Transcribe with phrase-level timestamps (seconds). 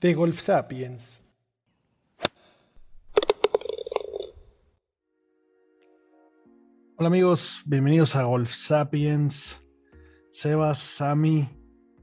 [0.00, 1.20] De Golf Sapiens.
[6.96, 9.60] Hola amigos, bienvenidos a Golf Sapiens.
[10.30, 11.50] Sebas, Sami,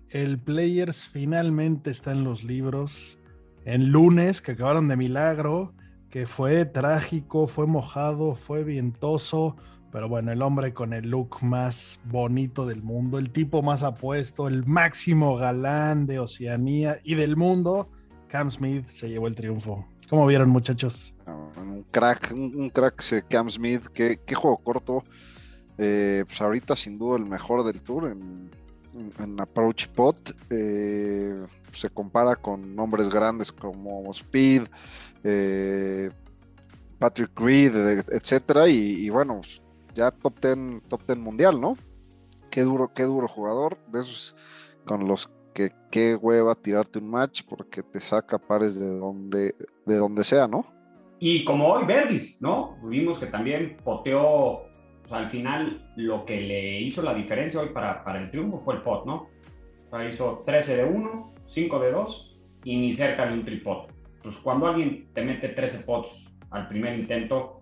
[0.09, 3.17] el Players finalmente está en los libros.
[3.65, 5.73] En lunes, que acabaron de milagro,
[6.11, 9.55] que fue trágico, fue mojado, fue vientoso,
[9.97, 14.47] pero bueno, el hombre con el look más bonito del mundo, el tipo más apuesto,
[14.47, 17.89] el máximo galán de Oceanía y del mundo,
[18.27, 19.87] Cam Smith se llevó el triunfo.
[20.07, 21.15] ¿Cómo vieron, muchachos?
[21.25, 25.03] Un crack, un, crack Cam Smith, qué, juego corto.
[25.79, 28.51] Eh, pues ahorita sin duda el mejor del tour en,
[29.39, 30.37] Approach Pot.
[30.51, 34.67] Eh, se compara con nombres grandes como Speed,
[35.23, 36.11] eh,
[36.99, 37.75] Patrick Reed,
[38.11, 38.69] etcétera.
[38.69, 39.63] Y, bueno, pues,
[39.97, 41.75] ya top 10, top 10 mundial, ¿no?
[42.51, 43.77] Qué duro, qué duro jugador.
[43.87, 44.35] De esos
[44.85, 49.97] con los que qué hueva tirarte un match porque te saca pares de donde, de
[49.97, 50.63] donde sea, ¿no?
[51.19, 52.77] Y como hoy Verdis, ¿no?
[52.83, 54.67] Vimos que también poteó
[55.07, 58.59] o sea, al final lo que le hizo la diferencia hoy para, para el triunfo
[58.59, 59.29] fue el pot, ¿no?
[59.85, 63.89] O sea, hizo 13 de 1, 5 de 2 y ni cerca de un tripot.
[64.21, 67.56] Pues cuando alguien te mete 13 pots al primer intento,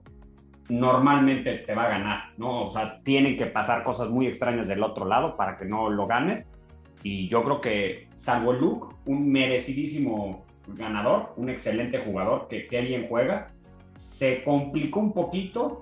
[0.70, 2.66] normalmente te va a ganar, ¿no?
[2.66, 6.08] O sea, tienen que pasar cosas muy extrañas del otro lado para que no lo
[6.08, 6.46] ganes.
[7.04, 12.82] Y yo creo que, salvo el Luke, un merecidísimo ganador, un excelente jugador que, que
[12.82, 13.48] bien juega,
[13.96, 15.82] se complicó un poquito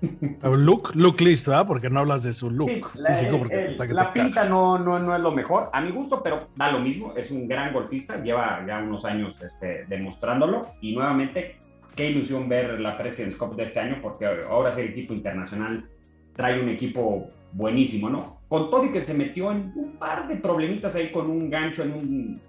[0.42, 1.66] Look, look list, ¿verdad?
[1.66, 3.38] Porque no hablas de su look la, físico.
[3.38, 6.80] Porque la pinta no, no, no, es lo mejor, a mi gusto, pero da lo
[6.80, 7.12] mismo.
[7.16, 10.68] Es un gran golfista, lleva ya unos años este, demostrándolo.
[10.80, 11.58] Y nuevamente,
[12.00, 15.84] qué ilusión ver la President's Cup de este año, porque ahora sí el equipo internacional
[16.34, 18.38] trae un equipo buenísimo, ¿no?
[18.48, 21.82] Con todo y que se metió en un par de problemitas ahí con un gancho
[21.82, 22.40] en un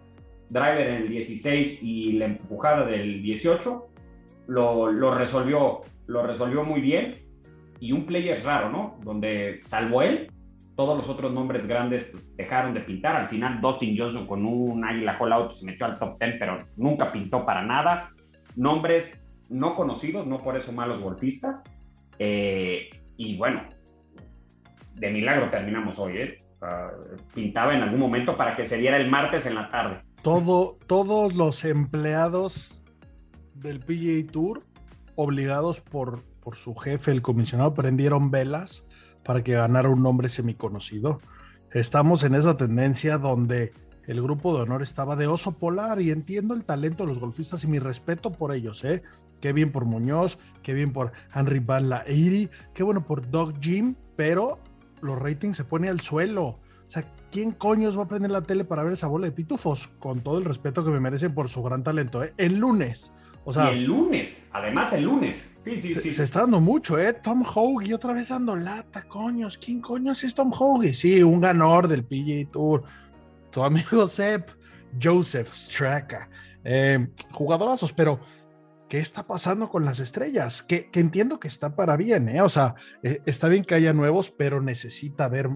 [0.49, 3.89] driver en el 16 y la empujada del 18,
[4.47, 7.19] lo, lo resolvió, lo resolvió muy bien
[7.81, 8.99] y un player raro, ¿no?
[9.03, 10.31] Donde salvo él,
[10.77, 13.17] todos los otros nombres grandes pues, dejaron de pintar.
[13.17, 16.57] Al final, Dustin Johnson con un águila hall out se metió al top 10, pero
[16.77, 18.11] nunca pintó para nada.
[18.55, 19.20] Nombres
[19.51, 21.63] no conocidos, no por eso malos golfistas.
[22.17, 23.63] Eh, y bueno,
[24.95, 26.37] de milagro terminamos hoy, ¿eh?
[27.33, 30.01] pintaba en algún momento para que se diera el martes en la tarde.
[30.21, 32.83] Todo, todos los empleados
[33.55, 34.63] del PGA Tour
[35.15, 38.83] obligados por por su jefe, el comisionado, prendieron velas
[39.23, 41.21] para que ganara un nombre semiconocido.
[41.71, 43.71] Estamos en esa tendencia donde
[44.07, 47.63] el grupo de honor estaba de oso polar y entiendo el talento de los golfistas
[47.63, 49.03] y mi respeto por ellos, ¿eh?
[49.41, 53.95] Qué bien por Muñoz, qué bien por Henry Van Lairi, qué bueno por Doug Jim,
[54.15, 54.59] pero
[55.01, 56.45] los ratings se ponen al suelo.
[56.45, 59.87] O sea, ¿quién coños va a prender la tele para ver esa bola de pitufos?
[59.99, 62.33] Con todo el respeto que me merecen por su gran talento, ¿eh?
[62.37, 63.11] El lunes.
[63.43, 65.37] O sea, y el lunes, además el lunes.
[65.63, 66.11] Sí, sí, se, sí.
[66.11, 67.13] se, está dando mucho, ¿eh?
[67.13, 69.57] Tom Hoagie otra vez dando lata, coños.
[69.57, 70.93] ¿Quién coños es Tom Hoagie?
[70.93, 72.83] Sí, un ganador del PGA Tour.
[73.51, 74.49] Tu amigo Sepp,
[75.01, 76.29] Joseph Straka.
[76.63, 78.19] Eh, jugadorazos, pero
[78.91, 80.63] ¿qué está pasando con las estrellas?
[80.63, 82.41] Que, que, entiendo que está para bien, ¿eh?
[82.41, 85.49] O sea, eh, está bien que haya nuevos, pero necesita ver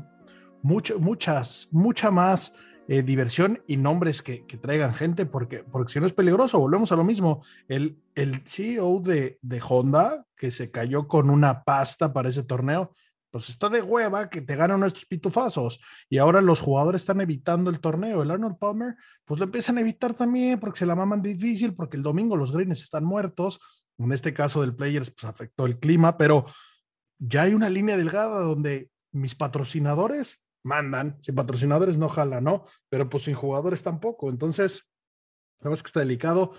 [0.62, 2.54] mucho, muchas, mucha más
[2.88, 6.96] eh, diversión y nombres que, traigan gente, porque, porque si no es peligroso, volvemos a
[6.96, 7.44] lo mismo.
[7.68, 12.96] El, el CEO de, de, Honda, que se cayó con una pasta para ese torneo,
[13.36, 15.82] pues está de hueva que te ganan estos pitufazos.
[16.10, 18.22] Y ahora los jugadores están evitando el torneo.
[18.22, 18.96] El Arnold Palmer,
[19.26, 22.54] pues lo empiezan a evitar también porque se la maman difícil, porque el domingo los
[22.54, 23.60] greens están muertos.
[23.98, 26.46] En este caso del Players, pues afectó el clima, pero
[27.20, 32.68] ya hay una línea delgada donde mis patrocinadores mandan, sin patrocinadores no jala, ¿no?
[32.88, 34.30] Pero pues sin jugadores tampoco.
[34.30, 34.88] Entonces,
[35.60, 36.54] la verdad es que está delicado.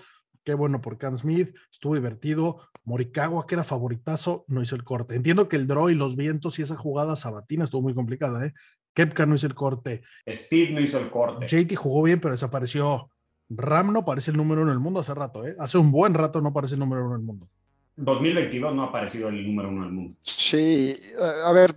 [0.47, 2.61] Qué bueno por Cam Smith, estuvo divertido.
[2.85, 5.13] Morikawa, que era favoritazo, no hizo el corte.
[5.13, 8.53] Entiendo que el draw y los vientos y esa jugada sabatina estuvo muy complicada, ¿eh?
[8.93, 10.03] Kepka no hizo el corte.
[10.25, 11.47] Speed no hizo el corte.
[11.47, 13.09] JT jugó bien, pero desapareció.
[13.49, 15.53] Ram no parece el número uno en el mundo hace rato, ¿eh?
[15.59, 17.49] Hace un buen rato no parece el número uno en el mundo.
[17.97, 20.17] 2022 no ha aparecido el número uno en el mundo.
[20.21, 20.95] Sí,
[21.43, 21.71] a ver,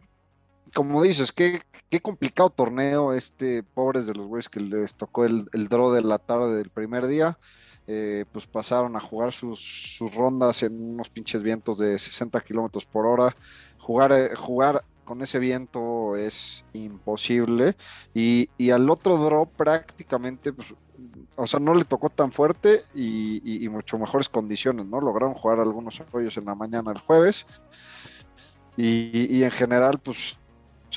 [0.73, 1.59] como dices, qué,
[1.89, 6.03] qué complicado torneo este, pobres de los güeyes que les tocó el, el draw de
[6.03, 7.37] la tarde del primer día.
[7.93, 13.05] Eh, pues pasaron a jugar sus, rondas en unos pinches vientos de 60 kilómetros por
[13.05, 13.35] hora.
[13.79, 17.75] Jugar, eh, jugar con ese viento es imposible.
[18.15, 20.73] Y, y, al otro draw prácticamente, pues,
[21.35, 25.01] o sea, no le tocó tan fuerte y, y, y, mucho mejores condiciones, ¿no?
[25.01, 27.45] Lograron jugar algunos apoyos en la mañana el jueves.
[28.77, 30.39] Y, en general, pues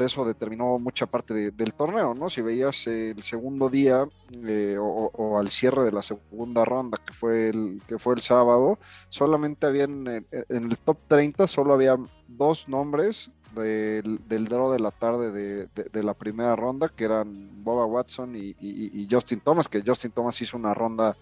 [0.01, 2.29] eso determinó mucha parte de, del torneo, ¿no?
[2.29, 7.49] Si veías el segundo día eh, o, al cierre de la segunda ronda, que fue
[7.49, 8.79] el, que fue el sábado,
[9.09, 11.97] solamente habían en, en el top 30, solo había
[12.27, 17.63] dos nombres del, del draw de la tarde de, de, la primera ronda, que eran
[17.63, 21.15] Boba Watson y, Justin Thomas, que Justin Thomas hizo una ronda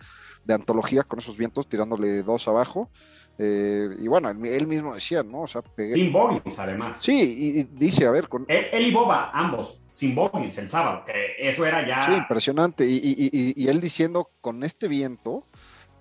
[0.44, 2.89] de antología con esos vientos, tirándole dos abajo.
[3.38, 5.42] Eh, y bueno, él, mismo decía, ¿no?
[5.42, 5.94] O sea, pegué...
[5.94, 6.98] Sin bogies, además.
[7.00, 8.45] Sí, y, y, dice, a ver, con...
[8.48, 12.01] Él, él, y Boba, ambos, sin bogies el sábado, que eso era ya...
[12.04, 12.86] Sí, impresionante.
[12.86, 15.45] Y, y, él diciendo, con este viento,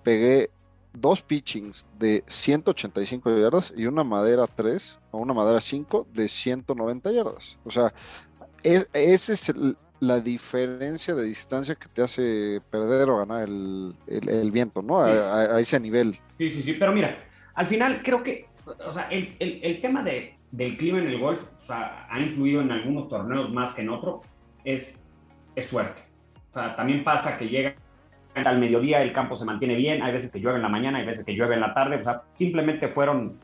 [0.03, 0.49] pegué
[0.93, 7.11] dos pitchings de 185 yardas y una madera 3 o una madera 5 de 190
[7.11, 7.57] yardas.
[7.63, 7.93] O sea,
[8.63, 13.95] es, ese es el, la diferencia de distancia que te hace perder o ganar el,
[14.07, 15.05] el, el viento, ¿no?
[15.05, 15.11] Sí.
[15.11, 16.17] A, a, ese nivel.
[16.39, 17.19] Sí, sí, sí, pero mira,
[17.53, 21.19] al final creo que, o sea, el, el, el tema de, del clima en el
[21.19, 24.21] golf, o sea, ha influido en algunos torneos más que en otros,
[24.63, 24.99] es,
[25.55, 26.01] es suerte.
[26.49, 27.75] O sea, también pasa que llega
[28.33, 31.05] al mediodía, el campo se mantiene bien, hay veces que llueve en la mañana, hay
[31.05, 33.37] veces que llueve en la tarde, o sea, simplemente fueron...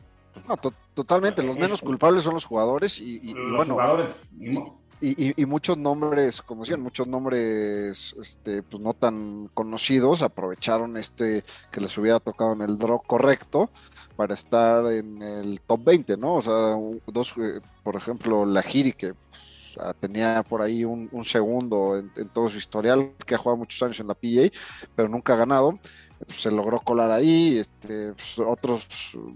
[0.48, 4.10] No, to totalmente, los menos culpables son los jugadores y, y, los y bueno, jugadores...
[4.40, 4.58] Y,
[5.00, 11.80] y, muchos nombres, como decían, muchos nombres este, pues no tan conocidos aprovecharon este que
[11.80, 13.70] les hubiera tocado en el draw correcto
[14.16, 16.34] para estar en el top 20, ¿no?
[16.34, 21.24] O sea, dos, eh, por ejemplo, la Giri, que pues, tenía por ahí un, un
[21.24, 24.50] segundo en, en, todo su historial, que ha jugado muchos años en la PGA,
[24.96, 25.78] pero nunca ha ganado.
[26.26, 28.86] Se logró colar ahí, este, pues, otros,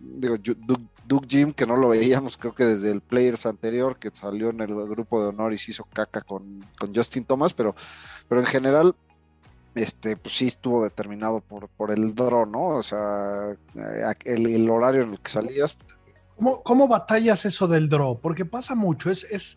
[0.00, 4.10] digo, Duke, Duke Jim, que no lo veíamos, creo que desde el Players anterior, que
[4.12, 7.74] salió en el grupo de honor y se hizo caca con, con Justin Thomas, pero,
[8.28, 8.94] pero en general,
[9.74, 12.68] este, pues sí estuvo determinado por, por el draw, ¿no?
[12.68, 13.56] O sea,
[14.24, 15.78] el, el horario en el que salías.
[16.36, 18.20] ¿Cómo, ¿Cómo, batallas eso del draw?
[18.20, 19.56] Porque pasa mucho, es, es,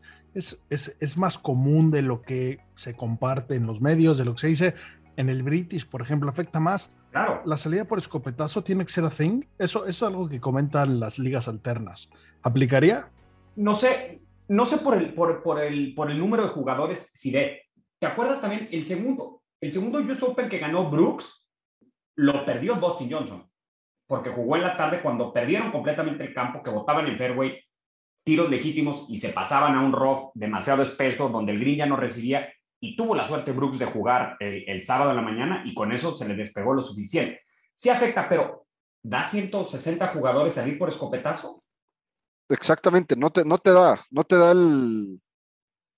[0.70, 4.42] es, es más común de lo que se comparte en los medios, de lo que
[4.42, 4.76] se dice
[5.18, 6.94] en el British, por ejemplo, afecta más.
[7.12, 7.42] Claro.
[7.46, 9.44] La salida por escopetazo tiene que ser a thing.
[9.58, 12.10] Eso, eso es algo que comentan las ligas alternas.
[12.42, 13.10] ¿Aplicaría?
[13.56, 17.32] No sé, no sé por el, por, por el, por el número de jugadores si
[17.32, 17.62] de.
[18.00, 19.42] ¿Te acuerdas también el segundo?
[19.62, 21.48] El segundo US Open que ganó Brooks
[22.18, 23.50] lo perdió Dustin Johnson.
[24.08, 27.60] Porque jugó en la tarde cuando perdieron completamente el campo, que botaban en fairway,
[28.24, 31.96] tiros legítimos y se pasaban a un rough demasiado espeso, donde el green ya no
[31.96, 32.48] recibía
[32.86, 35.92] y tuvo la suerte Brooks de jugar el, el, sábado en la mañana y con
[35.92, 37.42] eso se le despegó lo suficiente.
[37.74, 38.68] Sí afecta, pero
[39.02, 41.60] ¿da 160 jugadores salir por escopetazo?
[42.48, 45.20] Exactamente, no te, no te da, no te da el...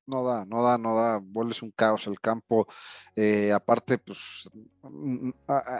[0.09, 2.65] No da, no da, no da, vuelves un caos el campo.
[3.13, 4.49] Eh, aparte, pues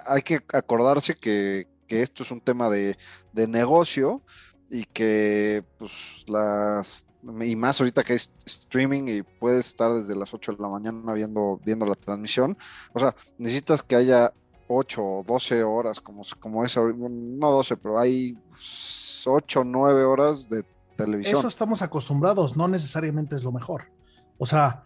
[0.06, 2.98] hay que acordarse que, que esto es un tema de,
[3.32, 4.22] de negocio
[4.70, 7.08] y que pues las
[7.42, 11.14] y más ahorita que es streaming y puedes estar desde las 8 de la mañana
[11.14, 12.58] viendo, viendo la transmisión.
[12.94, 14.34] O sea, necesitas que haya
[14.68, 18.38] 8 o 12 horas, como, como es, no 12, pero hay
[19.26, 20.64] 8 o 9 horas de
[20.96, 21.40] televisión.
[21.40, 23.86] Eso estamos acostumbrados, no necesariamente es lo mejor.
[24.38, 24.86] O sea,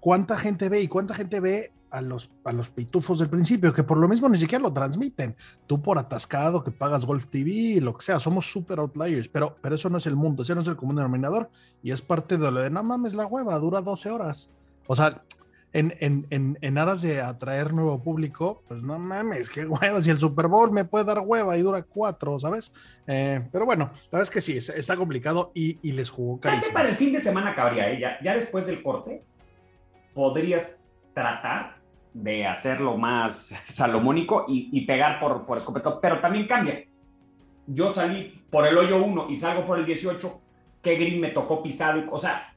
[0.00, 3.82] ¿cuánta gente ve y cuánta gente ve a los, a los pitufos del principio, que
[3.82, 5.36] por lo mismo ni siquiera lo transmiten.
[5.66, 9.74] Tú por atascado que pagas Golf TV, lo que sea, somos super outliers, pero, pero
[9.74, 11.50] eso no es el mundo, ese no es el común denominador
[11.82, 14.50] y es parte de lo de no mames la hueva, dura 12 horas.
[14.86, 15.22] O sea,
[15.72, 20.10] en, en, en, en aras de atraer nuevo público, pues no mames, qué hueva, si
[20.10, 22.72] el Super Bowl me puede dar hueva y dura 4, ¿sabes?
[23.06, 26.74] Eh, pero bueno, la verdad es que sí, está complicado y, y les jugó carísimo.
[26.74, 28.00] para el fin de semana cabría, ¿eh?
[28.00, 29.22] ya, ya después del corte,
[30.14, 30.66] podrías
[31.14, 31.79] tratar
[32.12, 36.84] de hacerlo más salomónico y, y pegar por, por escopeto, pero también cambia.
[37.66, 40.40] Yo salí por el hoyo 1 y salgo por el 18,
[40.82, 42.02] ¿qué green me tocó pisado?
[42.10, 42.54] O sea,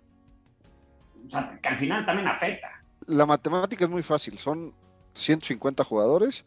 [1.27, 2.67] o sea, que al final también afecta.
[3.05, 4.73] La matemática es muy fácil, son
[5.13, 6.43] 150 jugadores.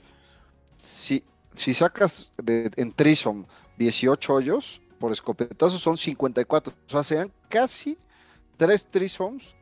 [0.77, 3.47] Si, si sacas de, en Trisom
[3.79, 6.73] 18 hoyos por escopetazo, son 54.
[6.73, 7.99] O sea, sean casi
[8.57, 9.55] 3 Trisoms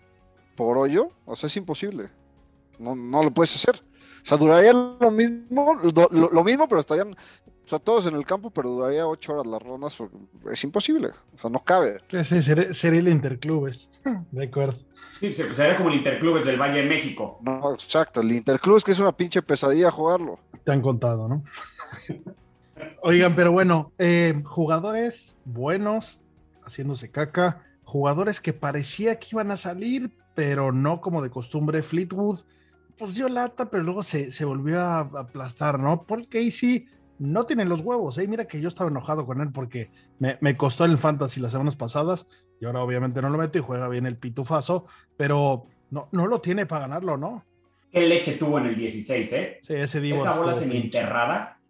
[0.57, 1.11] por hoyo.
[1.25, 2.11] O sea, es imposible.
[2.79, 3.77] No, no lo puedes hacer.
[4.23, 8.25] O sea, duraría lo mismo, lo, lo, mismo, pero estarían O sea, todos en el
[8.25, 9.99] campo, pero duraría ocho horas las rondas
[10.51, 11.09] es imposible.
[11.35, 12.01] O sea, no cabe.
[12.09, 13.91] Sí, sí, sería, sería el Interclubes.
[14.33, 14.79] De acuerdo.
[15.21, 17.39] Sí, se- sería como el Interclubes del Valle de México.
[17.43, 18.21] No, exacto.
[18.23, 20.39] El Interclub es que es una pinche pesadilla jugarlo.
[20.65, 21.43] Te han contado, ¿no?
[23.03, 26.19] Oigan, pero bueno, eh, jugadores buenos,
[26.65, 31.83] haciéndose caca, jugadores que parecía que iban a salir, pero no como de costumbre.
[31.83, 32.41] Fleetwood,
[32.97, 36.05] pues dio lata, pero luego se, se volvió a aplastar, ¿no?
[36.07, 36.87] Paul Casey
[37.19, 38.27] no tiene los huevos, ¿eh?
[38.27, 41.77] Mira que yo estaba enojado con él porque me, me costó el fantasy las semanas
[41.77, 42.27] pasadas
[42.61, 44.87] y ahora obviamente no lo meto y juega bien el pitufazo,
[45.17, 47.45] pero no, no lo tiene para ganarlo, ¿no?
[47.91, 49.59] ¿Qué leche tuvo en el 16, eh?
[49.63, 51.61] Sí, ese Divo Esa bola semi-enterrada.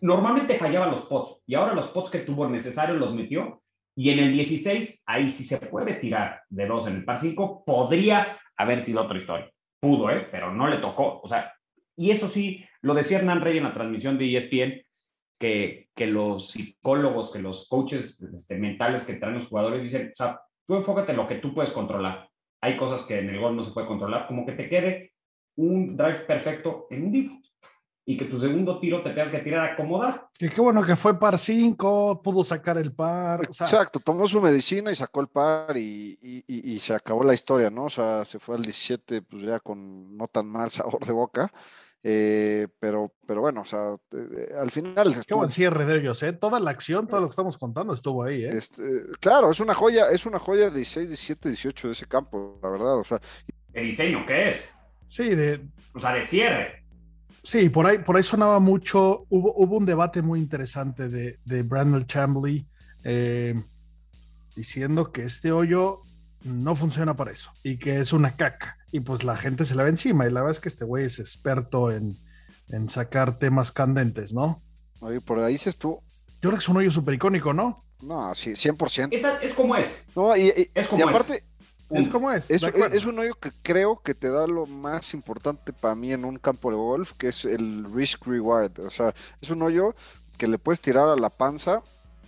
[0.00, 3.62] Normalmente fallaba los pots y ahora los pots que tuvo necesarios los metió.
[3.96, 7.64] Y en el 16, ahí sí se puede tirar de dos en el par 5.
[7.64, 9.50] Podría haber sido otra historia.
[9.86, 10.26] Pudo, ¿eh?
[10.32, 11.20] Pero no le tocó.
[11.22, 11.54] O sea,
[11.96, 14.82] y eso sí, lo decía Hernán Rey en la transmisión de ESPN,
[15.38, 20.14] que, que los psicólogos, que los coaches este, mentales que traen los jugadores dicen, o
[20.14, 22.28] sea, tú enfócate en lo que tú puedes controlar.
[22.60, 25.12] Hay cosas que en el gol no se puede controlar, como que te quede
[25.56, 27.40] un drive perfecto en un divo
[28.08, 30.28] y que tu segundo tiro te tengas que tirar a acomodar.
[30.38, 33.40] Que qué bueno que fue par 5, pudo sacar el par.
[33.50, 36.94] o sea, Exacto, tomó su medicina y sacó el par y, y- y- y se
[36.94, 37.84] acabó la historia, ¿no?
[37.84, 41.52] O sea, se fue al 17, pues ya con no tan mal sabor de boca.
[42.08, 46.22] eh, pero, pero bueno, o sea, eh, al final qué estuvo- buen cierre de ellos,
[46.22, 46.32] ¿eh?
[46.32, 48.50] Toda la acción, todo lo que estamos contando estuvo ahí, ¿eh?
[48.52, 48.84] este,
[49.18, 52.68] claro, es una joya, es una joya de 16, 17, 18 de ese campo, la
[52.68, 52.98] verdad.
[53.00, 53.18] O sea,
[53.70, 54.64] ¿De diseño qué es?
[55.06, 56.84] Sí, de, O sea, de cierre.
[57.46, 59.24] Sí, por ahí, por ahí sonaba mucho.
[59.30, 62.66] Hubo, hubo un debate muy interesante de, de Brandon Chambly
[63.04, 63.54] eh,
[64.54, 66.00] diciendo que este hoyo
[66.44, 68.76] no funciona para eso y que es una caca.
[68.92, 70.26] Y pues la gente se la ve encima.
[70.26, 72.16] Y la verdad es que este güey es experto en,
[72.68, 74.60] en sacar temas candentes, ¿no?
[75.00, 76.00] oye, por ahí dices tú,
[76.40, 77.84] Yo creo que es un hoyo súper icónico, ¿no?
[78.02, 79.08] no, sí, 100%.
[79.10, 80.04] Esa es como es.
[80.14, 81.44] No, y, y- Es y como aparte, Es
[81.88, 82.10] Punto.
[82.10, 82.50] como es.
[82.50, 86.12] Es, es- es un hoyo que creo que te da lo más importante para mí
[86.12, 88.80] en un campo de golf, que es el risk reward.
[88.80, 89.94] O sea, es un hoyo
[90.36, 91.82] que le puedes tirar a la panza,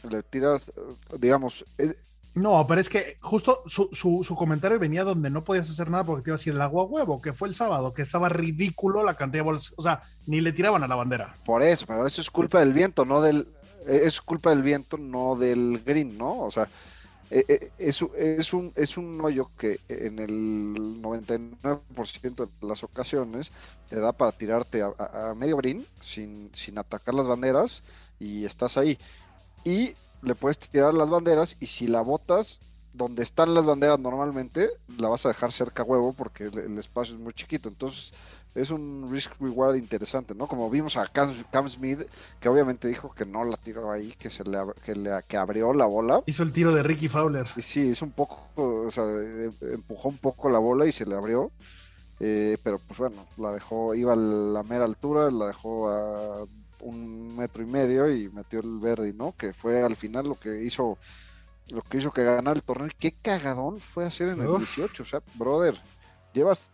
[0.09, 0.71] le tiras,
[1.19, 1.97] digamos, es-
[2.35, 6.05] No, pero es que justo su, su- su comentario venía donde no podías hacer nada
[6.05, 9.03] porque te ibas a ir el agua huevo, que fue el sábado, que estaba ridículo
[9.03, 9.73] la cantidad de bolas.
[9.77, 11.35] O sea, ni le tiraban a la bandera.
[11.45, 13.49] por eso, pero eso es culpa del viento, no del,
[13.89, 16.39] eh, es culpa del viento, no del green, ¿no?
[16.43, 16.69] O sea,
[17.31, 18.03] eh, eh, es,
[18.53, 23.51] un, es un hoyo que en el 99% de las ocasiones
[23.91, 27.83] te da para tirarte a, medio green sin, sin atacar las banderas
[28.19, 28.99] y estás ahí.
[29.65, 32.61] Y le puedes tirar las banderas y si la botas
[32.95, 37.21] donde están las banderas normalmente, la vas a dejar cerca huevo porque el espacio es
[37.21, 37.69] muy chiquito.
[37.69, 38.13] Entonces
[38.55, 40.47] es un risk reward interesante, ¿no?
[40.47, 42.01] Como vimos a Cam, Cam Smith,
[42.41, 45.73] que obviamente dijo que no la tiró ahí, que se le, que le que abrió
[45.73, 46.23] la bola.
[46.27, 47.47] Hizo el tiro de Ricky Fowler.
[47.57, 51.07] Y sí, es un poco, o sea, eh, empujó un poco la bola y se
[51.07, 51.53] le abrió.
[52.21, 56.47] Eh, pero pues bueno, la dejó, iba a la mera altura, la dejó a
[56.81, 59.35] un metro y medio y metió el verde, ¿no?
[59.37, 60.99] Que fue al final lo que hizo,
[61.69, 62.89] lo que hizo que ganara el torneo.
[62.99, 64.59] Qué cagadón fue hacer en el Uf.
[64.59, 65.81] 18, o sea, brother,
[66.33, 66.73] llevas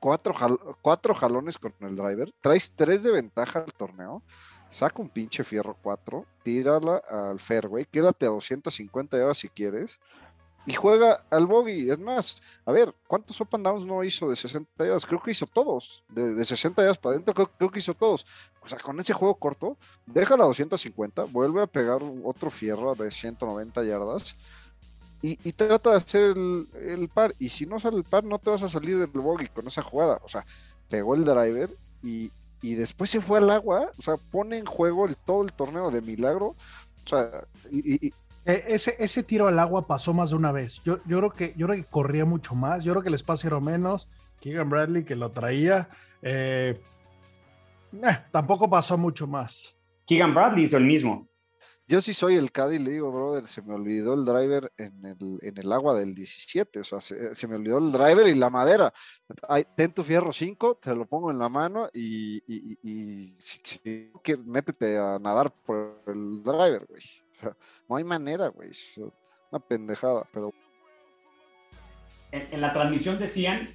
[0.00, 0.34] cuatro,
[0.82, 4.22] cuatro jalones con el driver, traes tres de ventaja al torneo,
[4.70, 9.98] saca un pinche fierro 4, tírala al fairway, quédate a 250 yardas si quieres,
[10.66, 11.88] y juega al bogey.
[11.90, 15.06] Es más, a ver, ¿cuántos open downs no hizo de 60 yardas?
[15.06, 18.26] Creo que hizo todos, de, de 60 yardas para adentro, creo, creo que hizo todos.
[18.60, 23.10] O sea, con ese juego corto, déjala a 250, vuelve a pegar otro fierro de
[23.10, 24.36] 190 yardas.
[25.22, 27.34] Y, y trata de hacer el, el par.
[27.38, 29.82] Y si no sale el par, no te vas a salir del bogey con esa
[29.82, 30.20] jugada.
[30.24, 30.44] O sea,
[30.88, 31.70] pegó el driver
[32.02, 32.30] y,
[32.62, 33.90] y después se fue al agua.
[33.98, 36.48] O sea, pone en juego el, todo el torneo de milagro.
[37.04, 37.30] O sea,
[37.70, 38.12] y,
[38.48, 40.80] Eh, ese, ese tiro al agua pasó más de una vez.
[40.84, 42.84] Yo, yo, creo que, yo creo que corría mucho más.
[42.84, 44.08] Yo creo que el espacio era menos.
[44.40, 45.88] Keegan Bradley que lo traía.
[46.22, 46.80] eh,
[47.92, 49.74] eh, tampoco pasó mucho más.
[50.06, 51.28] Keegan Bradley hizo el mismo.
[51.88, 55.38] Yo sí soy el Caddy le digo, brother, se me olvidó el driver en el,
[55.42, 56.80] en el agua del 17.
[56.80, 58.92] O sea, se, me olvidó el driver y la madera.
[59.76, 63.60] Ten tu fierro 5, te lo pongo en la mano y, y- y- si,
[64.44, 67.02] métete a nadar por el driver, güey.
[67.88, 68.70] No hay manera, güey.
[69.52, 70.52] Una pendejada, pero
[72.32, 73.68] En, en la transmisión decían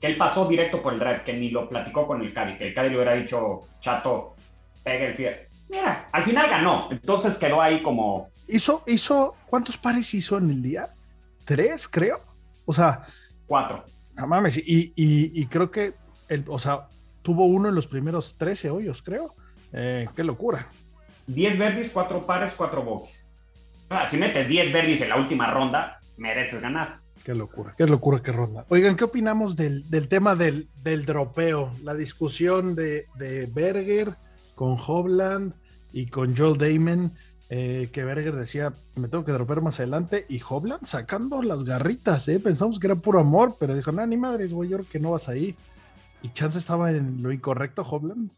[0.00, 2.68] que él pasó directo por el drive, que ni lo platicó con el Caddy, que
[2.68, 4.36] el Caddy le hubiera dicho, chato,
[4.84, 5.47] pega el fierro.
[5.68, 6.88] Mira, al final ganó.
[6.90, 10.88] Entonces quedó ahí como Hizo, hizo, ¿cuántos pares hizo en el día?
[11.44, 12.18] Tres, creo.
[12.64, 13.02] O sea,
[13.46, 13.84] cuatro.
[14.16, 14.56] no mames.
[14.58, 15.94] Y, y- y creo que,
[16.28, 16.88] el, o sea,
[17.22, 19.34] tuvo uno en los primeros 13 hoyos, creo.
[19.72, 20.68] Eh, qué locura.
[21.26, 23.26] 10 verdes, 4 pares, 4 bogies.
[24.10, 27.00] si metes 10 verdes en la última ronda, mereces ganar.
[27.22, 28.64] Qué locura, qué locura, qué ronda.
[28.70, 31.72] Oigan, ¿qué opinamos del, del tema del, del, dropeo?
[31.82, 34.14] La discusión de, de Berger
[34.58, 35.54] con Hovland
[35.92, 37.12] y con Joel Damon
[37.48, 42.26] eh, que Berger decía, me tengo que dropear más adelante, y Hobland sacando las garritas,
[42.28, 42.40] ¿eh?
[42.40, 45.28] pensamos que era puro amor, pero dijo, no, ni madres, güey, yo que no vas
[45.28, 45.54] ahí.
[46.22, 48.32] ¿Y Chance estaba en lo incorrecto, Hobland?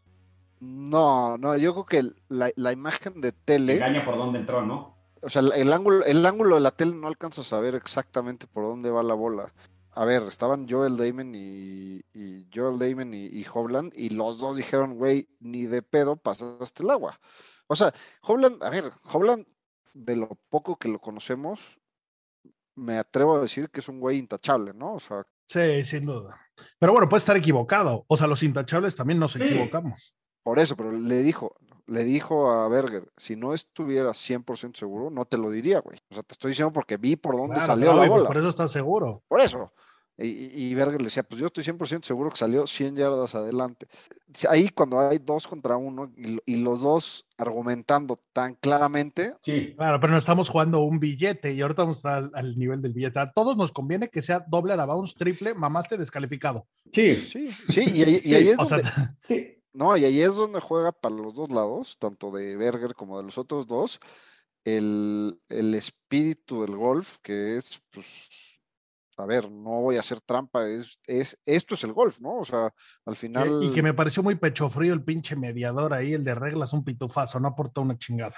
[0.59, 3.73] No, no, yo creo que la, la imagen de tele...
[3.73, 4.95] Engaña por dónde entró, ¿no?
[5.23, 8.63] O sea, el ángulo, el ángulo de la tele no alcanza a saber exactamente por
[8.63, 9.51] dónde va la bola.
[9.93, 14.55] A ver, estaban Joel Damon y, y Joel Damon y, y Hovland, y los dos
[14.55, 17.19] dijeron, güey, ni de pedo pasaste el agua.
[17.67, 17.93] O sea,
[18.23, 19.45] Hobland, a ver, Hobland,
[19.93, 21.79] de lo poco que lo conocemos,
[22.75, 24.95] me atrevo a decir que es un güey intachable, ¿no?
[24.95, 25.25] O sea.
[25.47, 26.37] Sí, sin duda.
[26.79, 28.03] Pero bueno, puede estar equivocado.
[28.07, 30.15] O sea, los intachables también nos equivocamos.
[30.43, 31.55] Por eso, pero le dijo,
[31.87, 35.99] le dijo a Berger, si no estuviera 100% seguro, no te lo diría, güey.
[36.09, 38.27] O sea, te estoy diciendo porque vi por dónde salió la pues bola.
[38.27, 39.23] por eso estás seguro.
[39.27, 39.71] Por eso.
[40.23, 43.87] Y, Berger le decía, pues yo estoy 100% seguro que salió 100 yardas adelante.
[44.49, 49.33] Ahí cuando hay dos contra uno y, los dos argumentando tan claramente.
[49.41, 49.73] Sí.
[49.75, 53.19] Claro, pero no estamos jugando un billete y ahorita vamos al, al nivel del billete.
[53.19, 56.67] A todos nos conviene que sea doble a bounce, triple, mamaste descalificado.
[56.91, 57.15] Sí.
[57.15, 58.03] Sí, sí, y,
[58.35, 58.83] ahí, es donde...
[59.23, 59.57] sí.
[59.73, 63.23] No, y ahí es donde juega para los dos lados, tanto de Berger como de
[63.23, 63.99] los otros dos,
[64.65, 68.29] el, el espíritu del golf, que es pues
[69.17, 72.37] a ver, no voy a hacer trampa, es, es, esto es el golf, ¿no?
[72.37, 72.73] O sea,
[73.05, 73.63] al final.
[73.63, 76.83] Y que me pareció muy pecho frío el pinche mediador ahí, el de reglas, un
[76.83, 78.35] pitufazo, no aporta una chingada.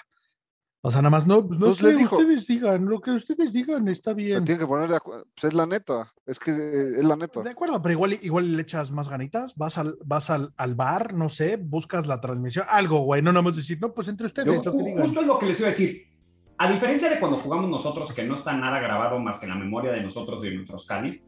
[0.85, 3.87] O sea, nada más no, no pues les dijo, ustedes digan, lo que ustedes digan
[3.87, 4.39] está bien.
[4.39, 7.15] Se tiene que poner de acuerdo, pues es la neta, es que eh, es la
[7.15, 7.41] neta.
[7.41, 11.13] De acuerdo, pero igual, igual le echas más ganitas, vas al, vas al, al bar,
[11.13, 14.61] no sé, buscas la transmisión, algo, güey, no nada más decir, no, pues entre ustedes.
[14.61, 16.13] Yo, justo es lo que les iba a decir
[16.57, 19.57] a diferencia de cuando jugamos nosotros, que no está nada grabado más que en la
[19.57, 21.23] memoria de nosotros y de nuestros canis,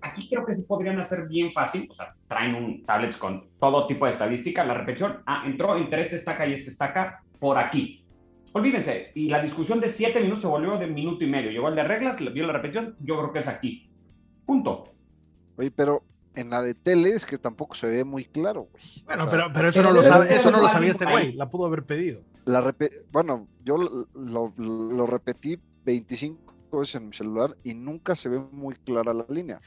[0.00, 3.86] aquí creo que sí podrían hacer bien fácil, o sea, traen un tablet con todo
[3.86, 8.04] tipo de estadística, la repetición, ah, entró entre este estaca y este estaca por aquí.
[8.56, 11.50] Olvídense, y la discusión de siete minutos se volvió de minuto y medio.
[11.50, 13.90] Llegó el de reglas, vio la repetición, yo creo que es aquí.
[14.46, 14.94] Punto.
[15.58, 16.02] Oye, pero
[16.34, 18.82] en la de tele es que tampoco se ve muy claro, güey.
[19.04, 21.66] Bueno, pero, pero eso no lo sabe, eso no lo sabía este güey, la pudo
[21.66, 22.22] haber pedido.
[22.46, 22.74] La
[23.12, 28.74] bueno, yo lo, lo, repetí 25 veces en mi celular y nunca se ve muy
[28.76, 29.60] clara la línea.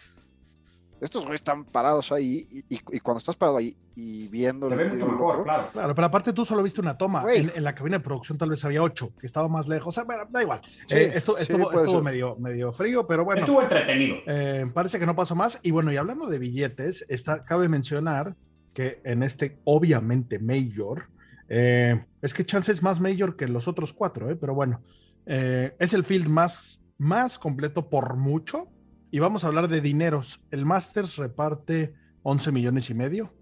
[1.01, 4.69] Estos güeyes están parados ahí y, cuando estás parado ahí y viendo...
[4.69, 5.69] Se ve mucho mejor, claro.
[5.71, 7.23] Claro, pero aparte tú solo viste una toma.
[7.33, 9.87] En, la cabina de producción tal vez había ocho, que estaba más lejos.
[9.87, 10.61] O sea, bueno, da igual.
[10.89, 13.41] Eh, esto estuvo, medio, medio frío, pero bueno.
[13.41, 14.17] Estuvo entretenido.
[14.27, 15.59] Eh, parece que no pasó más.
[15.63, 18.35] Y bueno, y hablando de billetes, está, cabe mencionar
[18.73, 21.07] que en este, obviamente, Major,
[21.47, 24.81] eh, es que Chance es más Major que los otros cuatro, pero bueno,
[25.25, 28.67] es el field más, más completo por mucho
[29.11, 30.39] y vamos a hablar de dineros.
[30.51, 31.93] El Masters reparte
[32.23, 33.33] 11 millones y medio,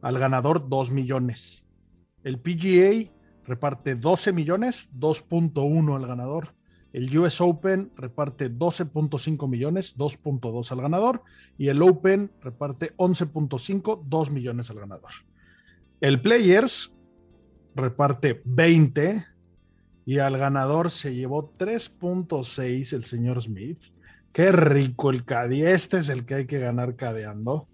[0.00, 1.64] al ganador 2 millones.
[2.24, 3.10] El PGA
[3.44, 6.54] reparte 12 millones, 2.1 al ganador.
[6.92, 11.22] El US Open reparte 12.5 millones, 2.2 al ganador.
[11.56, 15.10] Y el Open reparte 11.5, 2 millones al ganador.
[16.00, 16.96] El Players
[17.74, 19.24] reparte 20
[20.04, 23.78] y al ganador se llevó 3.6 el señor Smith.
[24.32, 25.62] Qué rico el Cadi.
[25.62, 27.68] Este es el que hay que ganar cadeando.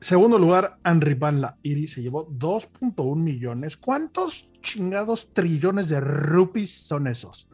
[0.00, 3.76] Segundo lugar, Henry Van La Iri se llevó 2.1 millones.
[3.76, 7.48] ¿Cuántos chingados trillones de rupees son esos?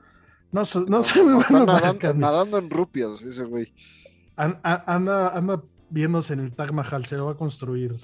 [0.53, 3.73] No, no, sé muy bueno nadando, nadando, en rupias ese güey.
[4.37, 7.97] anda, anda viéndose en el Taj Mahal, se lo va a construir.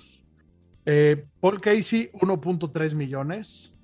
[0.87, 3.75] Eh, Paul Casey, 1.3 millones.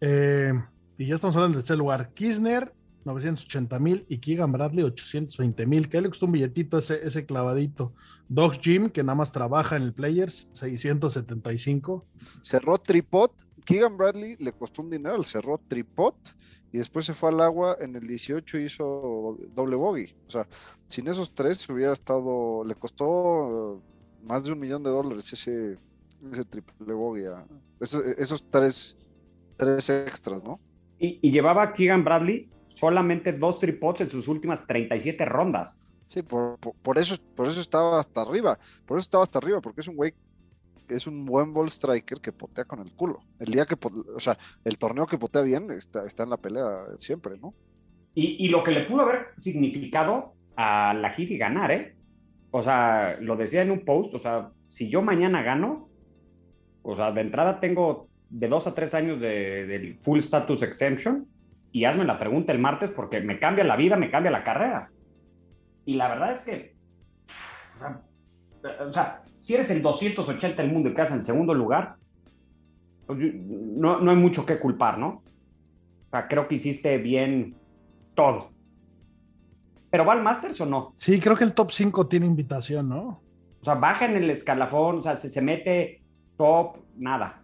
[0.00, 0.52] Eh,
[0.98, 2.12] y ya estamos hablando del tercer lugar.
[2.12, 4.04] Kisner, 980 mil.
[4.08, 5.88] Y Keegan Bradley, 820 mil.
[5.88, 7.94] Que le costó un billetito ese, ese clavadito.
[8.28, 12.04] Doc Jim, que nada más trabaja en el Players, 675.
[12.42, 13.30] Cerró tripod.
[13.64, 16.14] Keegan Bradley le costó un dinero, cerró tripod.
[16.72, 20.16] Y después se fue al agua en el 18 y hizo doble bogey.
[20.26, 20.48] O sea,
[20.88, 22.64] sin esos tres hubiera estado.
[22.64, 23.80] Le costó
[24.24, 25.78] más de un millón de dólares ese,
[26.32, 27.26] ese triple bogey.
[27.78, 28.96] esos, esos tres,
[29.56, 30.58] tres extras, ¿no?
[30.98, 35.78] Y, llevaba Keegan Bradley solamente dos tripods en sus últimas 37 rondas.
[36.06, 36.58] Sí, por,
[36.96, 38.58] eso, por eso estaba hasta arriba.
[38.86, 40.12] Por eso estaba hasta arriba, porque es un güey
[40.88, 43.20] es un buen ball striker que potea con el culo.
[43.38, 43.76] El día que,
[44.14, 47.52] o sea, el torneo que potea bien está, está en la pelea siempre, ¿no?
[48.14, 51.94] Y, lo que le pudo haber significado a la Giri ganar, ¿eh?
[52.50, 55.88] O sea, lo decía en un post, o sea, si yo mañana gano,
[56.82, 61.26] O sea, de entrada tengo de dos a tres años de, del full status exemption
[61.72, 64.90] y hazme la pregunta el martes porque me cambia la vida, me cambia la carrera.
[65.84, 66.74] Y la verdad es que,
[68.86, 71.96] o sea, si eres el 280 del mundo y quedas en segundo lugar,
[73.06, 75.22] pues no, no hay mucho que culpar, ¿no?
[76.08, 77.54] O sea, creo que hiciste bien
[78.14, 78.50] todo.
[79.90, 80.92] ¿Pero va al Masters o no?
[80.96, 83.22] Sí, creo que el top 5 tiene invitación, ¿no?
[83.60, 86.02] O sea, baja en el escalafón, o sea, se, se mete
[86.36, 87.42] top, nada.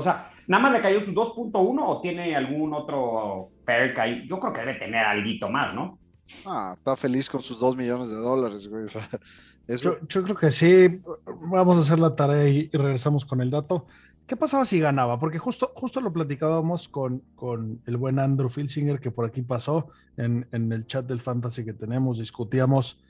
[0.00, 4.26] O sea, ¿nada más le cayó su 2.1 o tiene algún otro perk ahí?
[4.28, 5.98] Yo creo que debe tener algo más, ¿no?
[6.46, 8.86] Ah, está feliz con sus 2 millones de dólares, güey.
[9.66, 9.82] Es...
[9.82, 11.00] Yo, yo, creo que sí.
[11.48, 13.86] Vamos a hacer la tarea y, y, regresamos con el dato.
[14.26, 15.20] ¿Qué pasaba si ganaba?
[15.20, 19.88] Porque justo, justo lo platicábamos con, con el buen Andrew Filsinger que por aquí pasó
[20.16, 22.18] en, en el chat del Fantasy que tenemos.
[22.18, 23.00] Discutíamos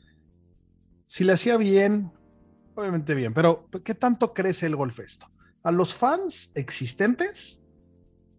[1.11, 2.13] si le hacía bien,
[2.77, 5.27] obviamente bien, pero ¿qué tanto crece el golf esto?
[5.63, 7.61] A los fans existentes,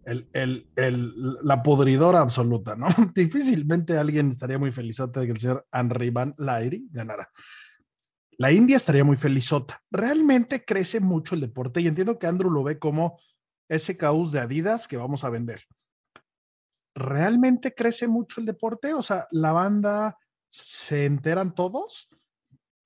[0.05, 2.87] el, el, el, la podridora absoluta, ¿no?
[3.15, 7.29] Difícilmente alguien estaría muy felizote de que el señor Henry Van Lairi ganara.
[8.37, 9.83] La India estaría muy felizota.
[9.91, 13.19] Realmente crece mucho el deporte y entiendo que Andrew lo ve como
[13.69, 15.61] ese caos de Adidas que vamos a vender.
[16.95, 18.93] ¿Realmente crece mucho el deporte?
[18.93, 20.17] O sea, la banda
[20.49, 22.09] se enteran todos.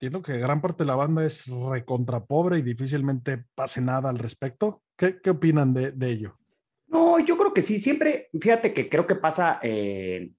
[0.06, 4.20] Entiendo que gran parte de la banda es recontra pobre y difícilmente pase nada al
[4.20, 4.84] respecto.
[4.96, 6.38] ¿Qué, qué opinan de, de, ello?
[6.86, 7.80] No, yo creo que sí.
[7.80, 10.30] Siempre, fíjate que creo que pasa, eh,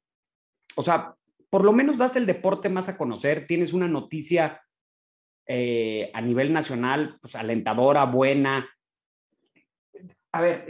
[0.76, 1.16] o sea,
[1.50, 4.62] por lo menos das el deporte más a conocer, tienes una noticia
[5.48, 8.68] eh, a nivel nacional, pues alentadora, buena.
[10.30, 10.64] A ver,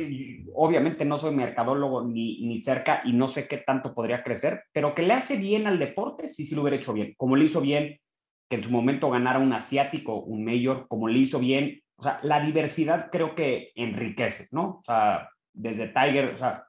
[0.54, 4.94] obviamente no soy mercadólogo ni, ni cerca y no sé qué tanto podría crecer, pero
[4.94, 7.12] que le hace bien al deporte, sí, sí lo hubiera hecho bien.
[7.18, 8.00] Como le hizo bien
[8.48, 11.82] que en su momento ganara un asiático, un mayor, como le hizo bien.
[11.96, 14.78] O sea, la diversidad creo que enriquece, ¿no?
[14.80, 16.66] O sea, desde Tiger, o sea,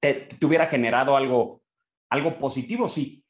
[0.00, 1.62] te, hubiera generado algo,
[2.10, 3.22] algo positivo, sí.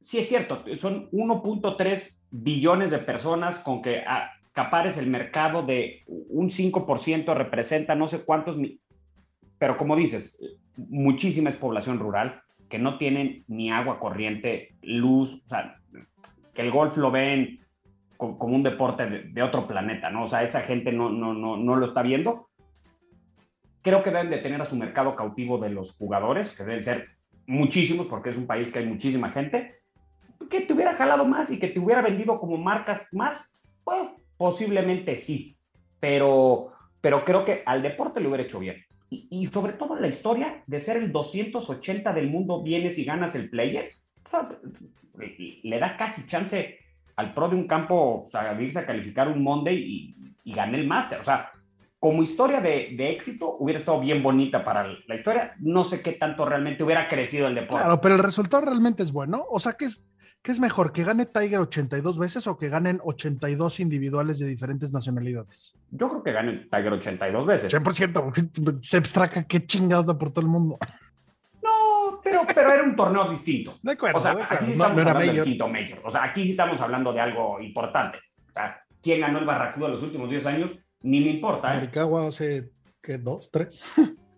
[0.00, 6.50] Sí es cierto, son 1.3 billones de personas con que acapares el mercado de un
[6.50, 8.56] 5% representa no sé cuántos,
[9.58, 10.38] pero como dices,
[10.76, 15.80] muchísima es población rural que no tienen ni agua corriente, luz, o sea,
[16.58, 17.60] que el golf lo ven
[18.16, 20.24] como un deporte de, otro planeta, ¿no?
[20.24, 22.48] O sea, esa gente no, no, no, no lo está viendo.
[23.80, 27.10] Creo que deben de tener a su mercado cautivo de los jugadores, que deben ser
[27.46, 29.76] muchísimos, porque es un país que hay muchísima gente,
[30.50, 33.48] que te hubiera jalado más y que te hubiera vendido como marcas más,
[33.84, 35.56] pues posiblemente sí,
[36.00, 38.84] pero, pero creo que al deporte le hubiera hecho bien.
[39.10, 43.36] Y, y, sobre todo la historia de ser el 280 del mundo, vienes y ganas
[43.36, 44.48] el Players, o sea,
[45.62, 46.78] le da casi chance
[47.16, 50.78] al pro de un campo, o sea, irse a calificar un Monday y, y gané
[50.78, 51.20] el Master.
[51.20, 51.50] O sea,
[51.98, 55.54] como historia de, de, éxito, hubiera estado bien bonita para la historia.
[55.58, 57.82] No sé qué tanto realmente hubiera crecido el deporte.
[57.82, 59.44] Claro, pero el resultado realmente es bueno.
[59.50, 60.04] O sea, que es,
[60.42, 64.92] ¿Qué es mejor, que gane Tiger 82 veces o que ganen 82 individuales de diferentes
[64.92, 65.74] nacionalidades?
[65.90, 67.74] Yo creo que gane Tiger 82 veces.
[67.74, 68.78] 100%.
[68.80, 70.78] Se abstraca qué chingados da por todo el mundo.
[72.18, 73.78] No, pero, pero era un torneo distinto.
[73.82, 74.18] De acuerdo.
[74.18, 74.64] O sea, de acuerdo.
[74.64, 75.44] aquí sí no, estamos no era hablando mayor.
[75.44, 76.00] del quinto mayor.
[76.04, 78.18] O sea, aquí sí estamos hablando de algo importante.
[78.48, 80.78] O sea, ¿quién ganó el Barracuda los últimos 10 años?
[81.02, 81.82] Ni me importa.
[81.82, 81.90] ¿eh?
[82.26, 82.70] Hace,
[83.02, 83.18] ¿qué?
[83.18, 83.50] ¿Dos?
[83.50, 83.92] ¿Tres?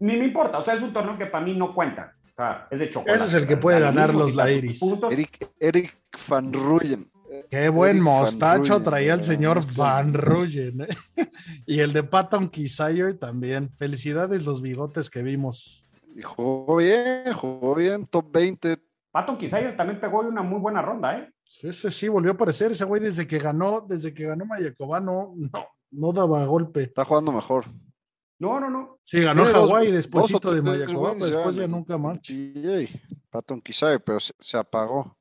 [0.00, 0.58] Ni me importa.
[0.58, 2.14] O sea, es un torneo que para mí no cuenta.
[2.24, 3.18] O sea, es de chocolate.
[3.18, 4.80] Ese es el que puede ganar los Lairis.
[5.10, 7.10] Eric, Eric Van Ruyen.
[7.50, 9.24] Qué buen Eric mostacho traía el ¿no?
[9.24, 10.82] señor Van Ruyen.
[10.82, 10.88] ¿eh?
[11.66, 13.70] Y el de Patton Kisire también.
[13.78, 15.85] Felicidades los bigotes que vimos.
[16.16, 18.78] Y jugó bien, jugó bien, top 20.
[19.10, 21.30] Patton Kisayer también pegó una muy buena ronda, ¿eh?
[21.44, 24.98] Sí, sí, sí, volvió a aparecer ese güey desde que ganó, desde que ganó Mayaková,
[24.98, 26.84] no, no, no daba golpe.
[26.84, 27.66] Está jugando mejor.
[28.38, 28.98] No, no, no.
[29.02, 32.18] Sí, ganó Hawái o de wins pero después ya nunca más.
[33.28, 35.18] Patton Kisair, pero se, se apagó.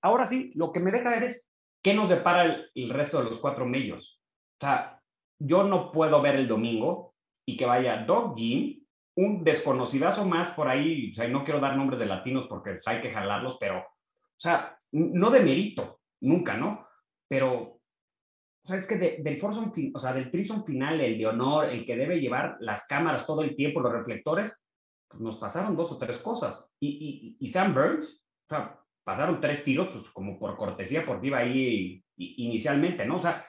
[0.00, 1.50] Ahora sí, lo que me deja ver es
[1.82, 4.20] qué nos depara el, el resto de los cuatro medios.
[4.60, 5.02] O sea,
[5.40, 8.84] yo no puedo ver el domingo y que vaya Doug Jim,
[9.18, 12.86] un desconocidazo más por ahí, o sea, no quiero dar nombres de latinos porque pues,
[12.86, 16.86] hay que jalarlos, pero, o sea, no de mérito, nunca, ¿no?
[17.28, 17.80] Pero, o
[18.64, 21.68] sea, es que de- del foursome fin- o sea, del trison final, el de honor,
[21.68, 24.54] el que debe llevar las cámaras todo el tiempo, los reflectores,
[25.08, 26.64] pues nos pasaron dos o tres cosas.
[26.78, 31.26] Y, y, y Sam Burns, o sea, pasaron tres tiros, pues como por cortesía, porque
[31.26, 33.16] iba ahí inicialmente, ¿no?
[33.16, 33.44] O sea,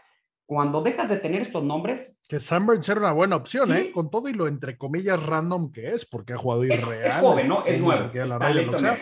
[0.50, 3.72] cuando dejas de tener estos nombres, Que Sunburns era una buena opción, Sí.
[3.74, 3.92] ¿eh?
[3.92, 7.06] Con todo y lo entre comillas random que es, porque ha jugado es, irreal.
[7.06, 7.64] es joven, ¿no?
[7.68, 8.98] Es nuevo, es lo que sea.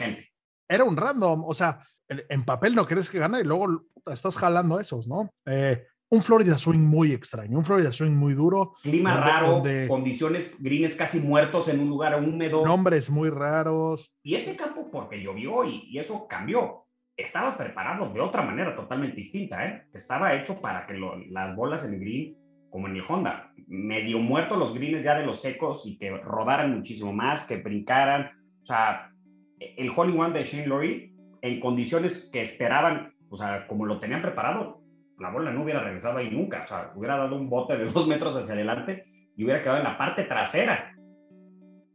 [0.68, 1.80] Era un random, o sea,
[2.10, 5.30] en, papel no crees que gana y luego estás jalando esos, ¿no?
[5.46, 8.74] Eh, un Florida Swing muy extraño, un Florida Swing muy duro.
[8.84, 12.66] Clima donde- raro, donde- condiciones, greens casi muertos en un lugar húmedo.
[12.66, 14.14] Nombres muy raros.
[14.22, 16.87] Y este campo, porque llovió y, y eso cambió,
[17.18, 19.66] estaba preparado de otra manera totalmente distinta.
[19.66, 19.84] ¿eh?
[19.94, 20.94] Estaba hecho para que
[21.30, 22.36] las bolas en el green,
[22.70, 26.76] como en el Honda, medio muertos los greens ya de los secos y que rodaran
[26.76, 28.32] muchísimo más, que brincaran.
[28.62, 29.12] O sea,
[29.60, 34.00] el hole in one de Shane Lowry, en condiciones que esperaban, o sea, como lo
[34.00, 34.82] tenían preparado,
[35.20, 36.64] la bola no hubiera regresado ahí nunca.
[36.64, 39.86] O sea, hubiera dado un bote de dos metros hacia adelante y hubiera quedado en
[39.86, 40.94] la parte trasera.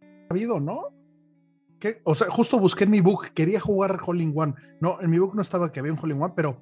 [0.03, 0.89] Ha habido, ¿no?
[2.05, 4.55] O sea, justo busqué en mi book, quería jugar Hole in One.
[4.81, 6.61] No, en mi book no estaba que había un Hole in One, pero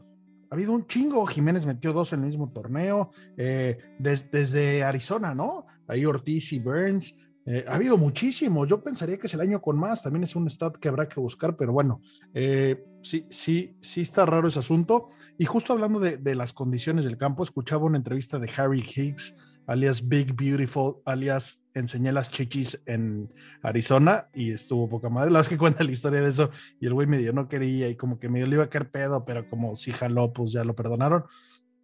[0.50, 1.24] ha habido un chingo.
[1.26, 5.66] Jiménez metió dos en el mismo torneo, eh, des- desde Arizona, ¿no?
[5.88, 7.14] Ahí Ortiz y Burns.
[7.46, 8.66] eh, ha habido muchísimo.
[8.66, 10.02] Yo pensaría que es el año con más.
[10.02, 12.00] También es un stat que habrá que buscar, pero bueno,
[12.35, 15.09] eh, sí, sí, sí está raro ese asunto.
[15.38, 19.35] Y justo hablando de, de las condiciones del campo, escuchaba una entrevista de Harry Higgs,
[19.70, 25.30] alias Big Beautiful, alias Enseñé las chichis en Arizona y estuvo poca madre.
[25.30, 27.94] La vez que cuenta la historia de eso y el güey medio no quería y
[27.94, 30.74] como que medio le iba a caer pedo, pero como sí jaló, pues ya lo
[30.74, 31.24] perdonaron.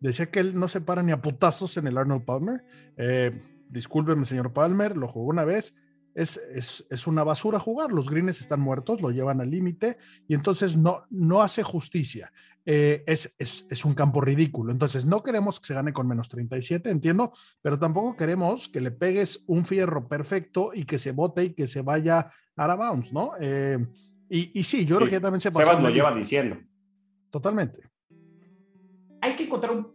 [0.01, 2.65] Decía que él no se para ni a putazos en el Arnold Palmer.
[2.97, 5.73] Eh, discúlpeme, señor Palmer, lo jugó una vez.
[6.17, 7.93] Es, es, es una basura jugar.
[7.93, 12.33] Los greens están muertos, lo llevan al límite y entonces no, no hace justicia.
[12.69, 14.73] Eh, es, es, es, un campo ridículo.
[14.73, 18.91] Entonces, no queremos que se gane con menos 37, entiendo, pero tampoco queremos que le
[18.91, 23.13] pegues un fierro perfecto y que se bote y que se vaya a la bounce,
[23.13, 23.31] ¿no?
[23.41, 23.79] Eh,
[24.29, 25.05] y, y, sí, yo sí.
[25.05, 25.53] creo que también se.
[25.53, 26.57] Sebas lo lleva diciendo.
[27.31, 27.89] Totalmente.
[29.21, 29.95] Hay que encontrar un,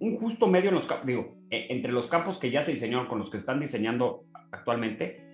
[0.00, 3.30] un justo medio en los digo, entre los campos que ya se diseñaron con los
[3.30, 5.24] que están diseñando actualmente,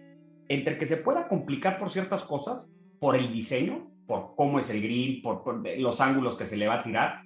[0.49, 4.83] entre que se pueda complicar por ciertas cosas, por el diseño, por cómo es el
[4.83, 7.23] green, por, por, los ángulos que se le va a tirar.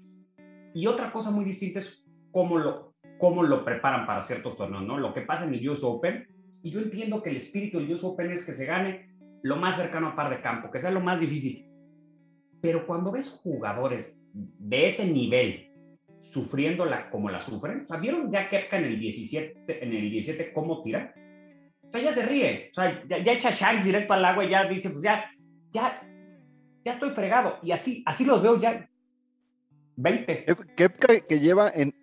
[0.74, 4.98] Y otra cosa muy distinta es cómo lo, cómo lo preparan para ciertos torneos, ¿no?
[4.98, 6.26] Lo que pasa en el US Open,
[6.62, 9.08] y yo entiendo que el espíritu del US Open es que se gane
[9.42, 11.66] lo más cercano a par de campo, que sea lo más difícil.
[12.60, 15.70] Pero cuando ves jugadores de ese nivel
[16.18, 20.10] sufriendo la, como la sufren, o sea, ¿vieron ya Kepka en el 17, en el
[20.10, 21.14] 17 cómo tira?
[21.82, 24.50] O sea, ya se ríe, o sea, ya, ya echa shanks directo al agua y
[24.50, 25.24] ya dice, pues ya,
[25.72, 26.02] ya,
[26.84, 27.58] ya estoy fregado.
[27.62, 28.88] Y así, así los veo ya.
[29.96, 30.46] 20.
[30.76, 31.94] Kepka que lleva en,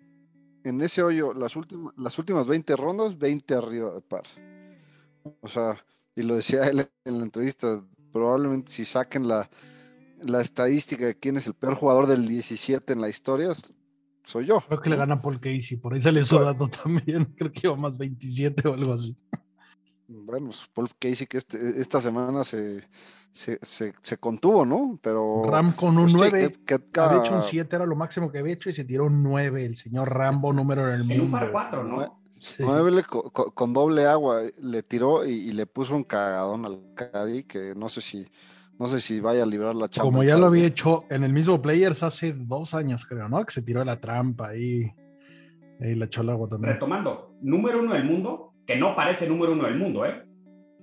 [0.64, 4.24] en ese hoyo las últimas, las últimas 20 rondas, 20 arriba de par.
[5.40, 5.76] O sea,
[6.14, 9.48] y lo decía él en la entrevista, probablemente si saquen la,
[10.20, 13.52] la estadística de quién es el peor jugador del 17 en la historia,
[14.24, 14.60] soy yo.
[14.66, 17.24] Creo que le gana Paul Casey, por ahí sale su dato también.
[17.36, 19.16] Creo que iba más 27 o algo así.
[20.08, 22.84] Bueno, pues Paul Casey que este, esta semana se,
[23.30, 24.98] se, se, se, contuvo, ¿no?
[25.02, 25.44] Pero.
[25.44, 26.52] Ram con un pues, 9.
[26.64, 28.84] Que, que, que, había hecho un 7, era lo máximo que había hecho y se
[28.84, 29.64] tiró un 9.
[29.64, 31.14] El señor Rambo, número en el mundo.
[31.14, 32.20] En un par 4, ¿no?
[32.38, 32.62] Sí.
[32.64, 36.80] 9 le, con, con, doble agua le tiró y, y, le puso un cagadón al
[36.94, 38.26] Caddy que no sé si
[38.78, 40.10] no sé si vaya a librar la chamba.
[40.10, 43.44] Como ya lo había hecho en el mismo Players hace dos años, creo, ¿no?
[43.44, 44.92] Que se tiró la trampa ahí
[45.80, 46.74] y le echó el agua también.
[46.74, 50.22] Retomando, número uno del mundo, que no parece número uno del mundo, ¿eh?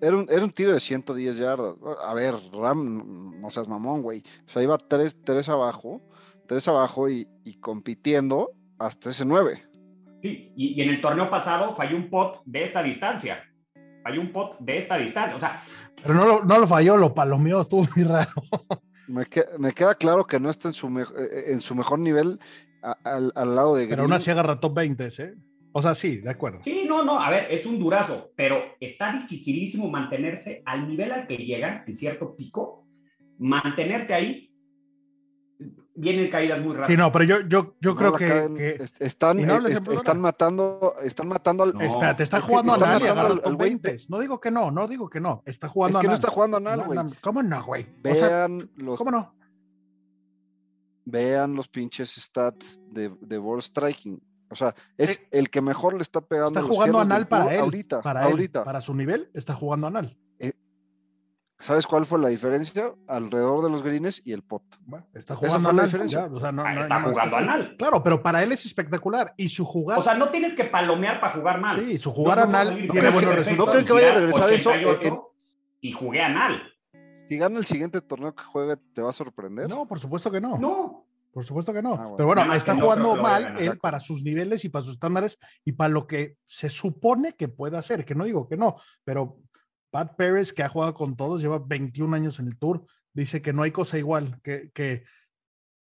[0.01, 1.75] Era un, era un tiro de 110 yardas.
[2.03, 4.23] A ver, Ram, no seas mamón, güey.
[4.45, 6.01] O sea, iba tres, tres abajo,
[6.47, 9.63] tres abajo y, y compitiendo hasta ese 9.
[10.21, 13.43] Sí, y, y, en el torneo pasado falló un pot de esta distancia.
[14.03, 15.35] Falló un pot de esta distancia.
[15.35, 15.61] O sea.
[16.01, 18.31] Pero no lo, no lo falló, lo palomeó, estuvo muy raro.
[19.07, 21.03] Me, que, me queda claro que no está en su, me,
[21.45, 22.39] en su mejor nivel
[22.81, 23.87] a, al, al, lado de.
[23.87, 25.33] Pero aún así agarra top 20, ¿eh?
[25.75, 26.61] O sea, sí, de acuerdo.
[26.63, 31.25] Sí, no, no, a ver, es un durazo, pero está dificilísimo mantenerse al nivel al
[31.25, 32.85] que llegan, en cierto pico,
[33.39, 34.49] mantenerte ahí.
[35.95, 36.87] Vienen caídas muy rápidas.
[36.87, 40.19] Sí, no, pero yo, yo, yo no creo que, caen, que, están, no est están
[40.21, 41.73] matando, están matando al.
[41.73, 43.97] No, Espérate, está jugando a top 20.
[44.09, 45.43] No digo que no, no digo que no.
[45.45, 46.99] Está jugando es que a no está jugando a Nal, güey.
[47.21, 47.85] ¿Cómo no, güey?
[48.01, 48.97] Vean o sea, los.
[48.97, 49.35] ¿Cómo no?
[51.05, 54.19] Vean los pinches stats de, de ball striking.
[54.53, 55.27] O sea, es sí.
[55.31, 56.59] el que mejor le está pegando.
[56.59, 57.61] Está jugando anal para él.
[57.61, 58.59] Ahorita, para ahorita.
[58.59, 60.15] Él, para su nivel, está jugando anal.
[60.39, 60.53] Eh,
[61.57, 62.93] ¿Sabes cuál fue la diferencia?
[63.07, 64.63] Alrededor de los greens y el pot.
[64.85, 65.89] Bueno, está jugando anal.
[66.07, 67.75] Ya, o sea, no, ah, no, está no jugando anal.
[67.77, 69.33] Claro, pero para él es espectacular.
[69.37, 69.97] Y su jugar.
[69.97, 71.83] O sea, no tienes que palomear para jugar mal.
[71.83, 73.57] Sí, su jugar anal no tiene buenos resultados.
[73.57, 74.71] ¿No creen que vaya a regresar eso?
[74.73, 75.19] En...
[75.81, 76.61] Y jugué anal.
[77.27, 79.67] Si gana el siguiente torneo que juegue, ¿te va a sorprender?
[79.67, 80.57] No, por supuesto que no.
[80.57, 81.07] No.
[81.33, 81.93] Por supuesto que no.
[81.93, 82.15] Ah, bueno.
[82.15, 85.71] Pero bueno, está jugando no, mal él para sus niveles y para sus estándares y
[85.71, 89.39] para lo que se supone que puede hacer, que no digo que no, pero
[89.89, 93.51] Pat Pérez, que ha jugado con todos, lleva 21 años en el tour, dice que
[93.51, 95.05] no hay cosa igual, que, que,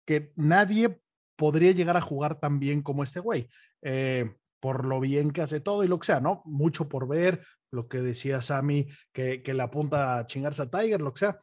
[0.05, 0.99] que nadie
[1.35, 3.49] podría llegar a jugar tan bien como este güey.
[3.81, 6.41] Eh, por lo bien que hace todo y lo que sea, ¿no?
[6.45, 11.01] Mucho por ver, lo que decía Sammy, que, que le apunta a chingarse a Tiger,
[11.01, 11.39] lo que sea.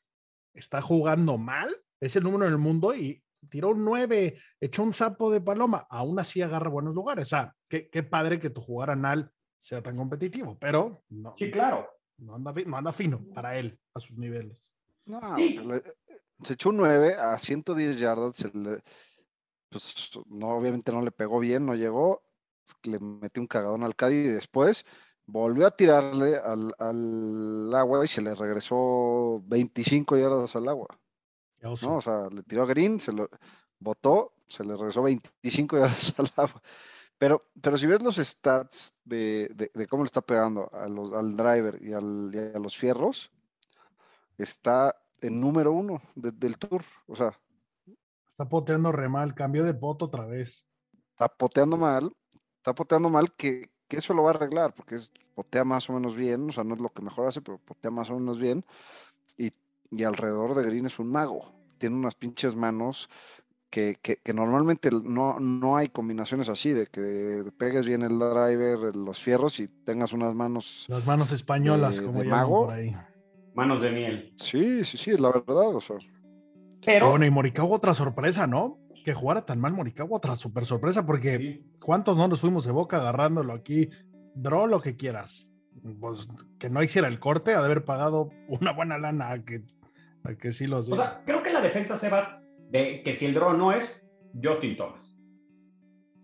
[0.55, 4.93] Está jugando mal, es el número en el mundo y tiró un 9, echó un
[4.93, 7.25] sapo de paloma, aún así agarra buenos lugares.
[7.25, 11.51] O sea, qué, qué padre que tu jugar anal sea tan competitivo, pero no, Sí,
[11.51, 11.87] claro.
[12.19, 14.75] no, anda, fi- no anda fino para él, a sus niveles.
[15.05, 15.51] No, Sí.
[15.59, 15.83] le-
[16.43, 18.37] se echó un 9 a 110 yardas.
[18.37, 18.81] se le-
[19.69, 22.23] pues no, obviamente no le pegó bien, no llegó.
[22.85, 24.85] Le metió un cagadón al Cádiz y después
[25.25, 30.89] volvió a tirarle al, al agua y se le regresó 25 yardas al agua.
[31.83, 31.97] ¿No?
[31.97, 33.29] O sea, le tiró a Green, se lo
[33.79, 36.63] botó, se le regresó 25 yardas al agua.
[37.19, 41.13] Pero, pero si ves los stats de, de- de cómo le está pegando a los-
[41.13, 43.31] al driver y, al- y a los fierros,
[44.37, 46.83] está en número uno de- del tour.
[47.07, 47.39] O sea,
[48.29, 50.67] Está poteando re mal, cambio de poto otra vez.
[51.11, 52.11] está poteando mal,
[52.57, 55.93] está poteando mal que, que eso lo va a arreglar, porque es, potea más o
[55.93, 58.41] menos bien, o sea, no es lo que mejor hace, pero potea más o menos
[58.41, 58.65] bien.
[59.97, 61.53] Y, alrededor de Green es un mago.
[61.79, 63.09] Tiene unas pinches manos
[63.71, 68.95] que, que- que normalmente no, no hay combinaciones así, de que pegues bien el driver,
[68.97, 70.87] los fierros y tengas unas manos.
[70.89, 72.67] Las manos españolas, De- como de mago.
[72.67, 72.97] por ahí.
[73.55, 74.35] Manos de miel.
[74.39, 75.75] Sí, sí, sí, es la verdad.
[75.77, 75.97] O sea,
[76.85, 77.11] Pero.
[77.11, 78.79] Bueno, y Morikawa otra sorpresa, ¿no?
[79.05, 81.73] Que jugara tan mal Morikawa otra super sorpresa, porque sí.
[81.81, 83.91] ¿cuántos no nos fuimos de boca agarrándolo aquí?
[84.35, 85.49] Draw lo que quieras.
[86.01, 86.29] Pues
[86.59, 89.65] que no hiciera el corte, ha de haber pagado una buena lana a que,
[90.39, 93.57] que sí los O sea, creo que la defensa, Sebas, de que si el draw
[93.57, 94.03] no es
[94.43, 95.17] Justin Thomas.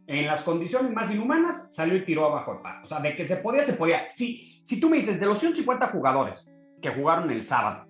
[0.06, 2.82] En las condiciones más inhumanas, salió y tiró abajo el par.
[2.82, 4.08] O sea, de que se podía, se podía.
[4.08, 7.86] Si, si tú me dices, de los 150 jugadores que jugaron el sábado,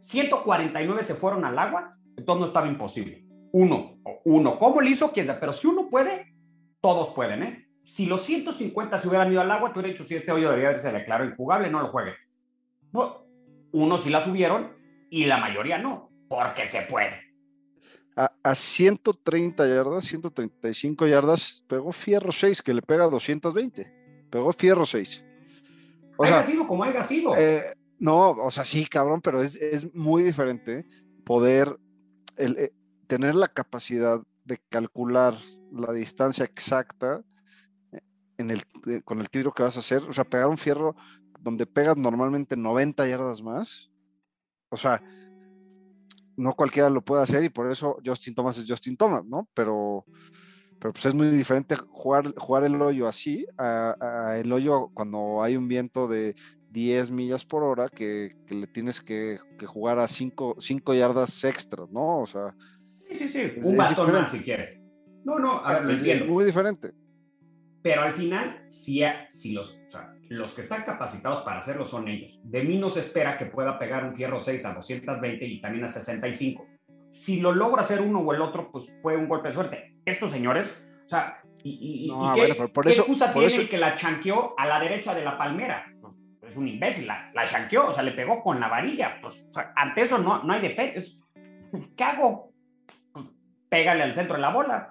[0.00, 3.24] 149 se fueron al agua, entonces no estaba imposible.
[3.52, 5.12] Uno, uno, ¿cómo lo hizo?
[5.12, 6.34] Quién sabe, pero si uno puede,
[6.80, 7.68] todos pueden, ¿eh?
[7.84, 10.70] Si los 150 se hubieran ido al agua, tú hubieras dicho, si este hoyo debería
[10.70, 12.14] haberse declarado injugable, no lo juegue.
[13.72, 14.72] Unos sí la subieron
[15.10, 17.20] y la mayoría no, porque se puede.
[18.16, 23.92] a, a 130 yardas, 135 yardas, pegó Fierro 6, que le pega 220.
[24.30, 25.24] Pegó Fierro 6.
[26.16, 27.36] O haya sea, sido como haya sido.
[27.36, 27.62] Eh,
[27.98, 30.84] no, o sea, sí, cabrón, pero es, es muy diferente
[31.24, 31.78] poder
[32.36, 32.72] el, eh,
[33.06, 35.34] tener la capacidad de calcular
[35.72, 37.22] la distancia exacta
[37.92, 38.00] eh,
[38.38, 40.02] en el, eh, con el tiro que vas a hacer.
[40.02, 40.96] O sea, pegar un fierro
[41.40, 43.90] donde pegas normalmente 90 yardas más.
[44.74, 45.02] O sea,
[46.36, 49.48] no cualquiera lo puede hacer y por eso Justin Thomas es Justin Thomas, ¿no?
[49.54, 50.04] Pero,
[50.80, 55.42] pero pues es muy diferente jugar, jugar el hoyo así a, a el hoyo cuando
[55.42, 56.34] hay un viento de
[56.70, 60.56] 10 millas por hora que, que le tienes que, que jugar a 5
[60.92, 62.18] yardas extras, ¿no?
[62.20, 62.54] O sea,
[63.10, 63.38] sí, sí, sí.
[63.56, 64.80] es- Un bastón más si quieres.
[65.24, 66.32] No, no, a ver, lo es- es entiendo.
[66.32, 66.92] muy diferente.
[67.80, 72.08] Pero al final, si, si los, o sea, los que están capacitados para hacerlo son
[72.08, 72.40] ellos.
[72.44, 75.84] De mí no se espera que pueda pegar un fierro 6 a 220 y también
[75.84, 76.66] a 65.
[77.10, 79.94] Si lo logra hacer uno o el otro, pues fue un golpe de suerte.
[80.04, 83.34] Estos señores, o sea, y, y- No, y qué, bueno, por qué eso- excusa por
[83.42, 85.86] tiene eso- el que la chanqueó a la derecha de la palmera?
[86.00, 86.12] Pues,
[86.52, 89.18] es un imbécil, la, la chanqueó, o sea, le pegó con la varilla.
[89.20, 91.22] Pues, o sea, ante eso no, no hay defensa.
[91.96, 92.52] ¿Qué hago?
[93.12, 93.26] Pues,
[93.68, 94.90] pégale al centro de la bola.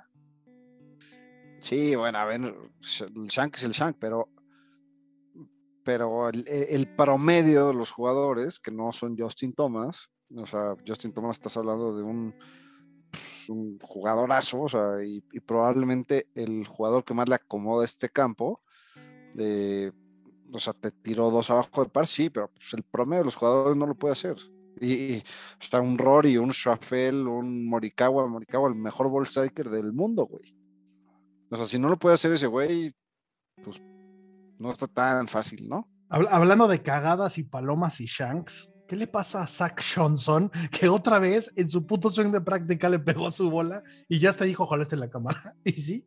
[1.59, 4.27] Sí, bueno, a ver, el Shank es el Shank, pero,
[5.83, 10.75] pero el, e, el promedio de los jugadores, que no son Justin Thomas, o sea,
[10.85, 12.33] Justin Thomas estás hablando de un,
[13.11, 13.49] pues,
[13.81, 18.61] jugadorazo, o sea, y, probablemente el jugador que más le acomoda este campo,
[19.33, 19.93] de,
[20.51, 23.35] o sea, te tiró dos abajo de par, sí, pero pues, el promedio de los
[23.35, 24.37] jugadores no lo puede hacer.
[24.79, 25.23] Y, y,
[25.59, 30.25] o sea, un Rory, un Schwaffel, un Morikawa, Morikawa, el mejor ball striker del mundo,
[30.25, 30.55] güey.
[31.51, 32.91] O sea, si no lo puede hacer ese güey,
[33.63, 33.79] pues
[34.59, 35.89] no está tan fácil, ¿no?
[36.09, 40.51] Habla- hablando de cagadas y palomas y shanks, ¿qué le pasa a Zach Johnson?
[40.71, 44.29] Que otra vez en su puto swing de práctica le pegó su bola y ya
[44.29, 45.55] hasta dijo, ojalá esté en la cámara.
[45.65, 46.05] Y sí,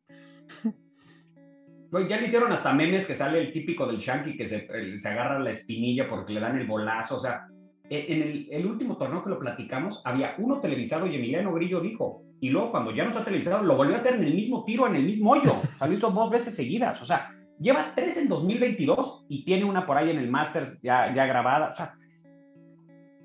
[2.09, 5.51] ya le hicieron hasta memes que sale el típico del Shanky que se agarra la
[5.51, 7.16] espinilla porque le dan el bolazo.
[7.16, 7.47] O sea,
[7.88, 11.80] e- en el, el último torneo que lo platicamos, había uno televisado y Emiliano Grillo
[11.80, 12.22] dijo.
[12.38, 14.86] Y luego, cuando ya no está televisado, lo volvió a hacer en el mismo tiro,
[14.86, 15.55] en el mismo hoyo.
[15.55, 17.01] O sea, lo hizo dos veces seguidas.
[17.01, 21.14] O sea, lleva tres en 2022 y tiene una por ahí en el Masters ya,
[21.14, 21.68] ya grabada.
[21.70, 21.94] O sea,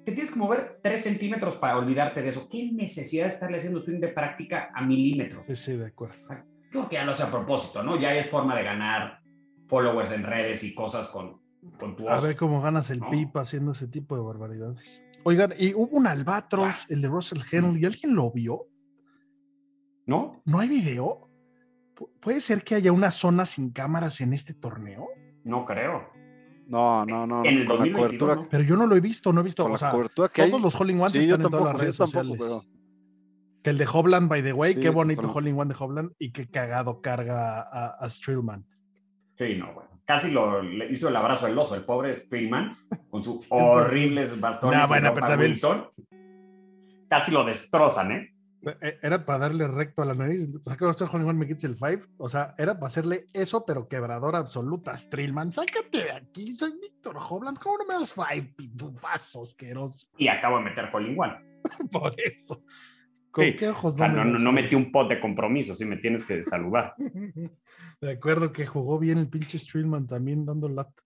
[0.06, 2.48] te tienes que mover tres centímetros para olvidarte de eso.
[2.50, 5.46] ¿Qué necesidad de estarle haciendo swing de práctica a milímetros?
[5.48, 6.16] sí, sí, de acuerdo.
[6.72, 8.00] creo que ya lo hace a propósito, ¿no?
[8.00, 9.20] Ya es forma de ganar
[9.68, 11.40] followers en redes y cosas con,
[11.80, 12.28] con tu A oso.
[12.28, 13.10] ver cómo ganas el No.
[13.12, 15.04] pipa haciendo ese tipo de barbaridades.
[15.24, 18.66] Oigan, y hubo un albatros, el de Russell Henley, ¿alguien lo vio?
[20.08, 20.42] ¿No?
[20.46, 21.30] ¿No hay video?
[21.96, 25.08] Pu- ¿Puede ser que haya una zona sin cámaras en este torneo?
[25.44, 26.10] No creo.
[26.68, 27.44] No, no, no.
[27.44, 28.48] En el con la 2022, cobertura, ¿no?
[28.50, 29.64] Pero yo no lo he visto, no he visto.
[29.64, 30.62] con O la sea, cobertura que todos hay.
[30.62, 32.64] los Holling Ones Sí, yo están en todas las redes yo tampoco, sociales.
[32.66, 32.82] pero-
[33.64, 36.12] Que el de Hobland, by the way, Sí, qué bonito con- Holling One de Hobland
[36.18, 38.66] y qué cagado carga a, a Strillman.
[39.38, 39.90] Sí, no, bueno.
[40.06, 42.76] Casi lo le hizo el abrazo del oso, el pobre Spillman,
[43.10, 44.80] con sus horribles bastones.
[44.80, 45.88] No, bueno, pero también- Wilson.
[47.08, 48.31] Casi lo destrozan, ¿eh?
[48.82, 50.50] Eh, Era para darle recto a la nariz.
[50.64, 52.02] O sea, que usted me quites el five.
[52.18, 54.98] O sea, era para hacerle eso, pero quebrador absoluta.
[54.98, 56.56] Strillman, sácate de aquí.
[56.56, 57.58] Soy Víctor Hobland.
[57.60, 60.08] ¿Cómo no me das five, pitufazo asqueroso?
[60.18, 61.34] Y acabo de meter Colin One.
[61.92, 62.64] Por eso.
[63.32, 65.74] ¿Con Sí, qué ojos O sea, no, me no, no metí un pot de compromiso,
[65.74, 66.96] sí me tienes que saludar.
[68.02, 71.02] De acuerdo que jugó bien el pinche Strillman también dando lata.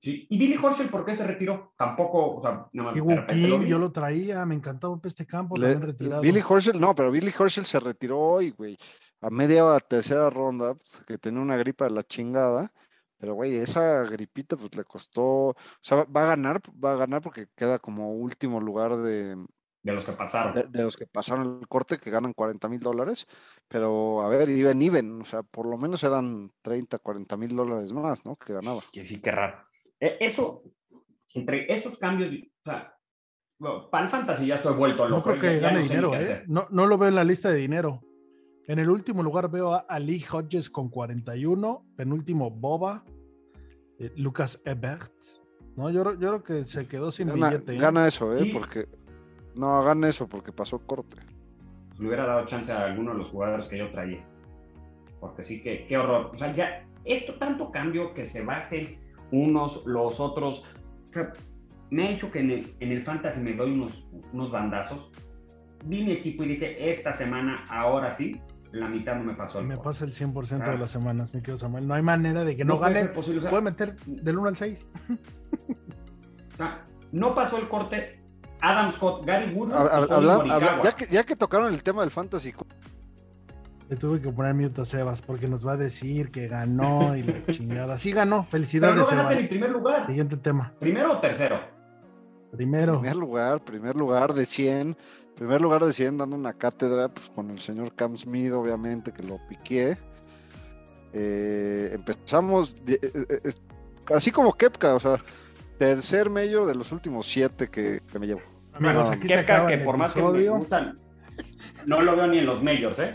[0.00, 0.26] Sí.
[0.30, 1.74] ¿Y Billy Horschel por qué se retiró?
[1.76, 5.74] Tampoco, o sea, nada más repente lo yo lo traía, me encantaba este campo, Le-
[5.76, 6.22] retirado.
[6.22, 8.76] Billy Horschel, no, pero Billy Horschel se retiró hoy, güey.
[9.20, 12.72] A media o a tercera ronda, pues, que tenía una gripa de la chingada.
[13.20, 15.22] Pero, güey, esa gripita, pues le costó.
[15.48, 19.34] O sea, va- va a ganar, va a ganar porque queda como último lugar de,
[19.82, 20.54] De los que pasaron.
[20.54, 23.26] de, de los que pasaron el corte, que ganan 40 mil dólares.
[23.66, 25.20] Pero, a ver, iban, iban.
[25.20, 28.36] O sea, por lo menos eran 30, 40 mil dólares más, ¿no?
[28.36, 28.82] Que ganaba.
[28.92, 29.66] Que sí, qué raro.
[30.00, 30.62] Eh, eso,
[31.34, 32.94] entre esos cambios, o sea,
[33.58, 35.30] bueno, para el fantasy ya estoy vuelto no loco.
[35.30, 36.44] creo ya- que gane no dinero, ¿eh?
[36.46, 38.00] No, no lo veo en la lista de dinero.
[38.66, 43.02] En el último lugar veo a Ali Hodges con 41, penúltimo Boba,
[43.98, 45.12] eh, Lucas Ebert.
[45.74, 47.72] No, yo, yo creo que se quedó sin Gana, billete.
[47.74, 47.78] ¿eh?
[47.78, 48.38] gana eso, ¿eh?
[48.40, 48.50] Sí.
[48.52, 48.86] Porque.
[49.54, 51.16] No, gana eso porque pasó corte.
[51.98, 54.24] Le hubiera dado chance a alguno de los jugadores que yo traía.
[55.18, 56.30] Porque sí, que, qué horror.
[56.32, 59.00] O sea, ya, esto tanto cambio que se bajen
[59.32, 60.64] unos, los otros.
[61.10, 61.32] O sea,
[61.90, 65.10] me ha hecho que en el, en el fantasy me doy unos, unos bandazos.
[65.84, 68.40] Vi mi equipo y dije, esta semana, ahora sí,
[68.72, 69.60] la mitad no me pasó.
[69.60, 70.76] el Me pasa el 100% de Ah.
[70.76, 71.86] las semanas, mi querido Samuel.
[71.86, 73.04] No hay manera de que no, gane.
[73.06, 74.86] posible, o sea, Puede meter del 1 al 6.
[76.52, 78.20] o sea, no pasó el corte.
[78.60, 82.52] Adam Scott, Gary habla- ya, que, ya que tocaron el tema del fantasy,
[83.88, 87.22] Le tuve que poner mute a Sebas porque nos va a decir que ganó y
[87.22, 87.98] la chingada.
[87.98, 89.48] Sí ganó, Pero felicidades, no ganaste en Sebas.
[89.48, 90.06] primer lugar.
[90.06, 90.72] Siguiente tema.
[90.78, 91.58] ¿Primero o tercero?
[92.52, 92.94] Primero.
[93.00, 94.96] primer lugar, primer lugar de 100,
[95.36, 99.22] primer lugar de 100 dando una cátedra pues, con el señor Cam Smith, obviamente, que
[99.22, 99.96] lo piqué.
[101.12, 103.52] Eh, empezamos, de- eh, eh,
[104.14, 105.16] así como Kepka, o sea,
[105.78, 108.40] tercer mayor de los últimos siete que, que me llevo.
[108.74, 110.98] Amigos, se Kepka, que por más que me gustan,
[111.86, 113.14] no lo veo ni en los majors, ¿eh?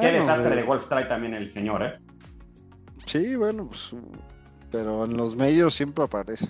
[0.00, 1.98] Qué Bueno, desastre eh, de golf trae también el señor, ¿eh?
[3.06, 3.94] Sí, bueno, pues,
[4.70, 6.48] pero en los majors siempre aparece.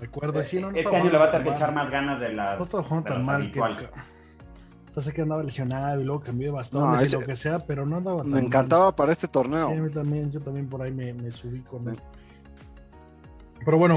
[0.00, 1.84] Recuerdo, sí, no, no este año le va a tener que echar mal.
[1.84, 3.50] más ganas de las, No de tan mal.
[3.50, 3.90] Kepka.
[4.88, 7.26] O sea, sé que andaba lesionado y luego cambió de bastones No, y ese- lo
[7.26, 8.44] que sea, pero no andaba tan Me mal.
[8.44, 9.70] encantaba para este torneo.
[9.74, 11.96] Sí, mí también, yo también por ahí me, me subí con él.
[13.64, 13.94] Pero bueno,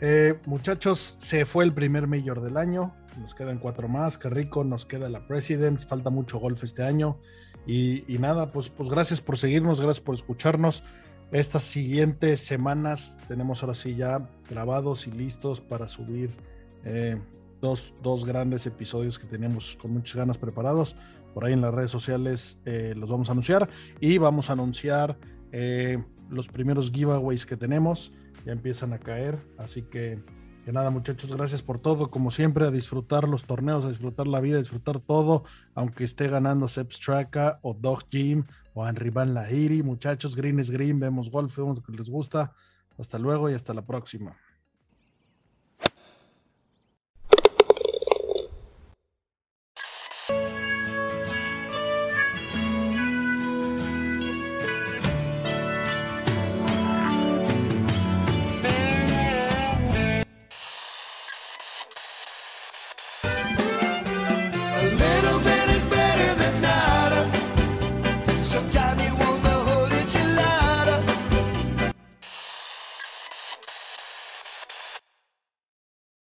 [0.00, 2.94] eh, muchachos, se fue el primer mayor del año.
[3.18, 4.16] Nos quedan cuatro más.
[4.16, 5.84] Qué rico, nos queda la Presidents.
[5.84, 7.18] Falta mucho golf este año.
[7.66, 10.82] Y, nada, pues, pues gracias por seguirnos, gracias por escucharnos.
[11.30, 16.30] Estas siguientes semanas tenemos ahora sí ya grabados y listos para subir
[16.84, 17.16] eh,
[17.60, 20.96] dos, dos grandes episodios que tenemos con muchas ganas preparados.
[21.34, 23.68] Por ahí en las redes sociales eh, los vamos a anunciar
[24.00, 25.16] y vamos a anunciar
[25.52, 28.12] eh, los primeros giveaways que tenemos.
[28.44, 30.18] Ya empiezan a caer, así que,
[30.64, 34.40] que nada muchachos, gracias por todo, como siempre, a disfrutar los torneos, a disfrutar la
[34.40, 35.44] vida, a disfrutar todo,
[35.74, 38.44] aunque esté ganando Sep Straka o Dog Jim
[38.74, 39.82] o Henry Van Lahiri.
[39.82, 42.52] Muchachos, green es green, vemos golf, vemos lo que les gusta.
[42.98, 44.36] Hasta luego y hasta la próxima.